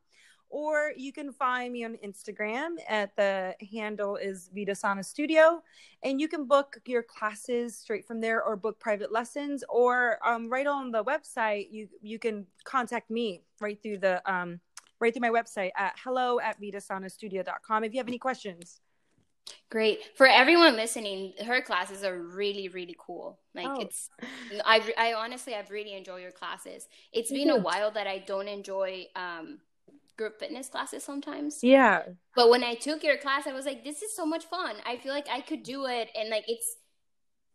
or 0.51 0.93
you 0.99 1.15
can 1.15 1.33
find 1.33 1.73
me 1.73 1.83
on 1.83 1.97
Instagram 2.05 2.75
at 2.87 3.17
the 3.17 3.57
handle 3.73 4.17
is 4.17 4.51
Vida 4.55 4.75
Sana 4.75 5.03
Studio, 5.03 5.63
and 6.03 6.21
you 6.21 6.29
can 6.29 6.45
book 6.45 6.77
your 6.85 7.03
classes 7.03 7.75
straight 7.75 8.07
from 8.07 8.21
there, 8.21 8.45
or 8.45 8.55
book 8.55 8.79
private 8.79 9.11
lessons, 9.11 9.65
or 9.71 10.19
um, 10.23 10.51
right 10.51 10.67
on 10.67 10.91
the 10.91 11.03
website 11.05 11.69
you 11.71 11.89
you 12.03 12.19
can 12.19 12.47
contact 12.65 13.11
me 13.11 13.41
right 13.63 13.83
through 13.83 13.97
the 13.97 14.21
um, 14.31 14.61
right 15.01 15.15
through 15.15 15.23
my 15.23 15.31
website 15.31 15.71
at 15.75 15.95
hello 16.05 16.39
at 16.39 16.61
vidasanastudio.com 16.61 17.85
if 17.85 17.95
you 17.95 17.99
have 17.99 18.09
any 18.09 18.19
questions. 18.19 18.83
Great. 19.70 20.00
For 20.16 20.26
everyone 20.26 20.76
listening, 20.76 21.33
her 21.46 21.62
classes 21.62 22.05
are 22.05 22.18
really, 22.18 22.68
really 22.68 22.94
cool. 22.98 23.38
Like 23.55 23.68
oh. 23.68 23.81
it's, 23.81 24.11
I, 24.64 24.83
I 24.98 25.14
honestly, 25.14 25.55
I've 25.55 25.70
really 25.70 25.94
enjoyed 25.94 26.22
your 26.22 26.31
classes. 26.31 26.87
It's 27.12 27.33
been 27.33 27.50
a 27.50 27.57
while 27.57 27.90
that 27.92 28.07
I 28.07 28.18
don't 28.18 28.48
enjoy 28.48 29.07
um, 29.16 29.61
group 30.16 30.38
fitness 30.38 30.68
classes 30.68 31.05
sometimes. 31.05 31.61
Yeah. 31.62 32.02
But 32.37 32.50
when 32.50 32.62
I 32.62 32.74
took 32.74 33.02
your 33.02 33.16
class, 33.16 33.46
I 33.46 33.52
was 33.52 33.64
like, 33.64 33.83
this 33.83 34.02
is 34.02 34.14
so 34.14 34.26
much 34.26 34.44
fun. 34.44 34.76
I 34.87 34.96
feel 34.96 35.12
like 35.12 35.28
I 35.31 35.40
could 35.40 35.62
do 35.62 35.87
it. 35.87 36.11
And 36.14 36.28
like, 36.28 36.44
it's, 36.48 36.76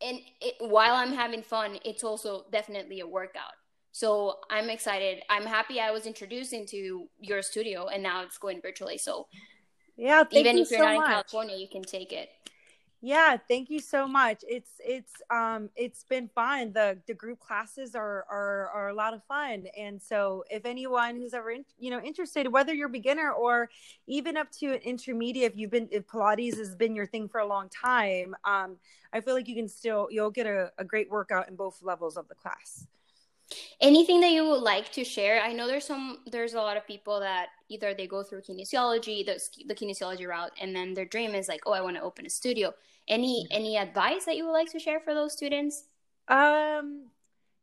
and 0.01 0.19
it, 0.41 0.55
while 0.59 0.95
I'm 0.95 1.13
having 1.13 1.43
fun, 1.43 1.77
it's 1.85 2.03
also 2.03 2.45
definitely 2.51 2.99
a 2.99 3.07
workout. 3.07 3.53
So 3.91 4.35
I'm 4.49 4.69
excited. 4.69 5.23
I'm 5.29 5.45
happy 5.45 5.79
I 5.79 5.91
was 5.91 6.05
introduced 6.05 6.53
into 6.53 7.07
your 7.19 7.41
studio 7.41 7.87
and 7.87 8.03
now 8.03 8.23
it's 8.23 8.37
going 8.37 8.61
virtually. 8.61 8.97
So 8.97 9.27
yeah, 9.97 10.23
even 10.31 10.57
if 10.57 10.71
you're 10.71 10.79
so 10.79 10.85
not 10.85 10.95
much. 10.95 11.05
in 11.05 11.11
California, 11.11 11.55
you 11.57 11.67
can 11.67 11.83
take 11.83 12.13
it. 12.13 12.29
Yeah, 12.99 13.37
thank 13.47 13.69
you 13.69 13.79
so 13.79 14.07
much. 14.07 14.43
It's 14.47 14.71
it's 14.79 15.13
um 15.29 15.69
it's 15.75 16.03
been 16.03 16.29
fun. 16.33 16.73
The 16.73 16.97
the 17.05 17.13
group 17.13 17.39
classes 17.39 17.93
are 17.93 18.25
are 18.29 18.69
are 18.73 18.89
a 18.89 18.93
lot 18.93 19.13
of 19.13 19.23
fun. 19.25 19.65
And 19.77 20.01
so 20.01 20.43
if 20.49 20.65
anyone 20.65 21.15
who's 21.15 21.35
ever 21.35 21.51
in, 21.51 21.63
you 21.77 21.91
know 21.91 22.01
interested 22.01 22.51
whether 22.51 22.73
you're 22.73 22.89
beginner 22.89 23.31
or 23.31 23.69
even 24.07 24.35
up 24.35 24.51
to 24.53 24.73
an 24.73 24.81
intermediate 24.81 25.51
if 25.51 25.57
you've 25.57 25.69
been 25.69 25.87
if 25.91 26.07
Pilates 26.07 26.57
has 26.57 26.75
been 26.75 26.95
your 26.95 27.05
thing 27.05 27.29
for 27.29 27.39
a 27.39 27.45
long 27.45 27.69
time, 27.69 28.35
um 28.45 28.77
I 29.13 29.21
feel 29.21 29.35
like 29.35 29.47
you 29.47 29.55
can 29.55 29.67
still 29.67 30.07
you'll 30.09 30.31
get 30.31 30.47
a, 30.47 30.71
a 30.79 30.83
great 30.83 31.09
workout 31.11 31.49
in 31.49 31.55
both 31.55 31.83
levels 31.83 32.17
of 32.17 32.27
the 32.27 32.35
class. 32.35 32.87
Anything 33.79 34.21
that 34.21 34.31
you 34.31 34.49
would 34.49 34.63
like 34.63 34.91
to 34.93 35.03
share? 35.03 35.41
I 35.41 35.53
know 35.53 35.67
there's 35.67 35.85
some 35.85 36.17
there's 36.31 36.55
a 36.55 36.61
lot 36.61 36.77
of 36.77 36.87
people 36.87 37.19
that 37.19 37.49
either 37.69 37.93
they 37.93 38.07
go 38.07 38.23
through 38.23 38.41
kinesiology, 38.41 39.25
the, 39.25 39.39
the 39.67 39.75
kinesiology 39.75 40.27
route, 40.27 40.51
and 40.59 40.75
then 40.75 40.93
their 40.93 41.05
dream 41.05 41.35
is 41.35 41.47
like, 41.47 41.61
oh, 41.65 41.73
I 41.73 41.81
want 41.81 41.95
to 41.95 42.01
open 42.01 42.25
a 42.25 42.29
studio. 42.29 42.73
Any 43.07 43.47
any 43.51 43.77
advice 43.77 44.25
that 44.25 44.35
you 44.35 44.45
would 44.45 44.51
like 44.51 44.71
to 44.71 44.79
share 44.79 44.99
for 44.99 45.13
those 45.13 45.33
students? 45.33 45.85
Um, 46.27 47.05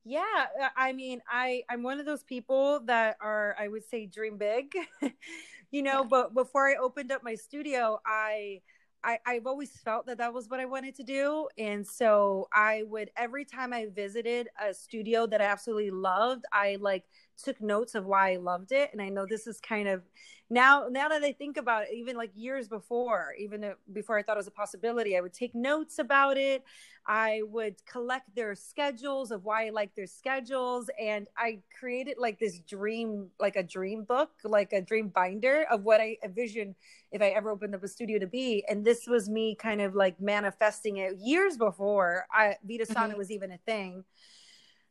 yeah, 0.05 0.47
I 0.77 0.93
mean, 0.93 1.21
I 1.29 1.65
I'm 1.69 1.83
one 1.83 2.01
of 2.01 2.07
those 2.07 2.23
people 2.23 2.81
that 2.87 3.17
are 3.21 3.55
I 3.59 3.69
would 3.69 3.85
say 3.85 4.07
dream 4.07 4.39
big, 4.39 4.73
you 5.71 5.83
know. 5.83 6.01
Yeah. 6.03 6.09
But 6.09 6.35
before 6.35 6.69
I 6.69 6.77
opened 6.77 7.13
up 7.13 7.23
my 7.23 7.35
studio, 7.35 8.01
I 8.07 8.63
I, 9.05 9.19
I've 9.27 9.47
always 9.47 9.71
felt 9.71 10.07
that 10.07 10.19
that 10.19 10.33
was 10.33 10.49
what 10.49 10.61
I 10.61 10.65
wanted 10.65 10.95
to 10.97 11.03
do. 11.03 11.47
And 11.59 11.87
so 11.87 12.49
I 12.53 12.85
would, 12.87 13.11
every 13.17 13.45
time 13.45 13.73
I 13.73 13.87
visited 13.95 14.49
a 14.59 14.73
studio 14.73 15.27
that 15.27 15.43
I 15.43 15.45
absolutely 15.45 15.91
loved, 15.91 16.47
I 16.53 16.79
like 16.81 17.05
took 17.43 17.61
notes 17.61 17.95
of 17.95 18.07
why 18.07 18.33
I 18.33 18.37
loved 18.37 18.73
it. 18.73 18.91
And 18.93 19.01
I 19.01 19.09
know 19.09 19.27
this 19.29 19.47
is 19.47 19.61
kind 19.61 19.89
of 19.89 20.03
now 20.51 20.89
now 20.91 21.09
that 21.09 21.23
I 21.25 21.33
think 21.33 21.57
about 21.57 21.85
it, 21.85 21.89
even 21.95 22.17
like 22.17 22.31
years 22.35 22.69
before, 22.69 23.35
even 23.39 23.73
before 23.93 24.19
I 24.19 24.23
thought 24.23 24.37
it 24.37 24.39
was 24.39 24.47
a 24.47 24.53
possibility, 24.53 25.17
I 25.17 25.21
would 25.21 25.33
take 25.33 25.55
notes 25.55 25.99
about 25.99 26.37
it. 26.37 26.65
I 27.07 27.43
would 27.45 27.77
collect 27.87 28.35
their 28.35 28.55
schedules 28.55 29.31
of 29.31 29.45
why 29.45 29.67
I 29.67 29.71
like 29.71 29.95
their 29.95 30.07
schedules, 30.07 30.89
and 31.01 31.27
I 31.37 31.61
created 31.79 32.17
like 32.19 32.39
this 32.39 32.61
dream, 32.61 33.29
like 33.39 33.57
a 33.57 33.63
dream 33.63 34.05
book, 34.05 34.31
like 34.45 34.73
a 34.73 34.81
dream 34.81 35.09
binder 35.09 35.67
of 35.71 35.85
what 35.85 36.01
I 36.01 36.17
envision 36.25 36.75
if 37.11 37.21
I 37.21 37.29
ever 37.29 37.51
opened 37.51 37.75
up 37.75 37.85
a 37.85 37.89
studio 37.89 38.19
to 38.19 38.27
be. 38.27 38.65
And 38.69 38.85
this 38.85 39.07
was 39.07 39.29
me 39.29 39.55
kind 39.55 39.81
of 39.81 39.95
like 39.95 40.21
manifesting 40.21 40.99
it 40.99 41.17
years 41.19 41.57
before 41.57 42.27
I, 42.33 42.57
Vida 42.65 42.87
Sana 42.87 43.09
mm-hmm. 43.09 43.19
was 43.19 43.31
even 43.31 43.51
a 43.51 43.59
thing. 43.59 44.05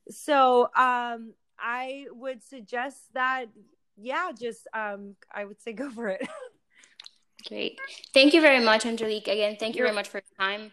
So 0.10 0.70
um, 0.76 1.34
I 1.64 2.06
would 2.12 2.44
suggest 2.44 3.00
that 3.14 3.48
yeah, 3.98 4.32
just 4.38 4.68
um, 4.74 5.16
I 5.34 5.46
would 5.46 5.62
say 5.62 5.74
go 5.74 5.90
for 5.90 6.10
it. 6.10 6.28
Great. 7.48 7.80
Thank 8.14 8.34
you 8.34 8.42
very 8.42 8.64
much, 8.64 8.86
Angelique. 8.86 9.28
Again, 9.28 9.58
thank 9.60 9.76
you 9.76 9.84
very 9.84 9.96
much 9.96 10.10
for 10.10 10.18
your 10.18 10.48
time. 10.48 10.72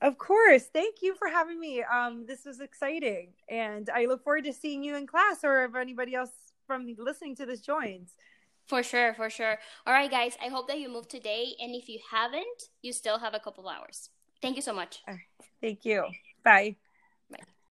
Of 0.00 0.18
course. 0.18 0.64
Thank 0.64 0.96
you 1.02 1.14
for 1.14 1.28
having 1.28 1.60
me. 1.60 1.82
Um, 1.82 2.24
this 2.26 2.44
was 2.44 2.60
exciting. 2.60 3.32
And 3.48 3.88
I 3.90 4.06
look 4.06 4.24
forward 4.24 4.44
to 4.44 4.52
seeing 4.52 4.82
you 4.82 4.96
in 4.96 5.06
class 5.06 5.44
or 5.44 5.64
if 5.64 5.74
anybody 5.74 6.14
else 6.14 6.30
from 6.66 6.86
listening 6.98 7.36
to 7.36 7.46
this 7.46 7.60
joins. 7.60 8.12
For 8.66 8.82
sure, 8.82 9.12
for 9.14 9.28
sure. 9.28 9.58
All 9.86 9.92
right, 9.92 10.10
guys. 10.10 10.36
I 10.42 10.48
hope 10.48 10.68
that 10.68 10.80
you 10.80 10.88
move 10.88 11.08
today. 11.08 11.54
And 11.60 11.74
if 11.74 11.88
you 11.88 11.98
haven't, 12.10 12.62
you 12.82 12.92
still 12.92 13.18
have 13.18 13.34
a 13.34 13.40
couple 13.40 13.68
hours. 13.68 14.08
Thank 14.40 14.56
you 14.56 14.62
so 14.62 14.72
much. 14.72 15.00
Thank 15.60 15.84
you. 15.84 16.06
Bye. 16.42 16.76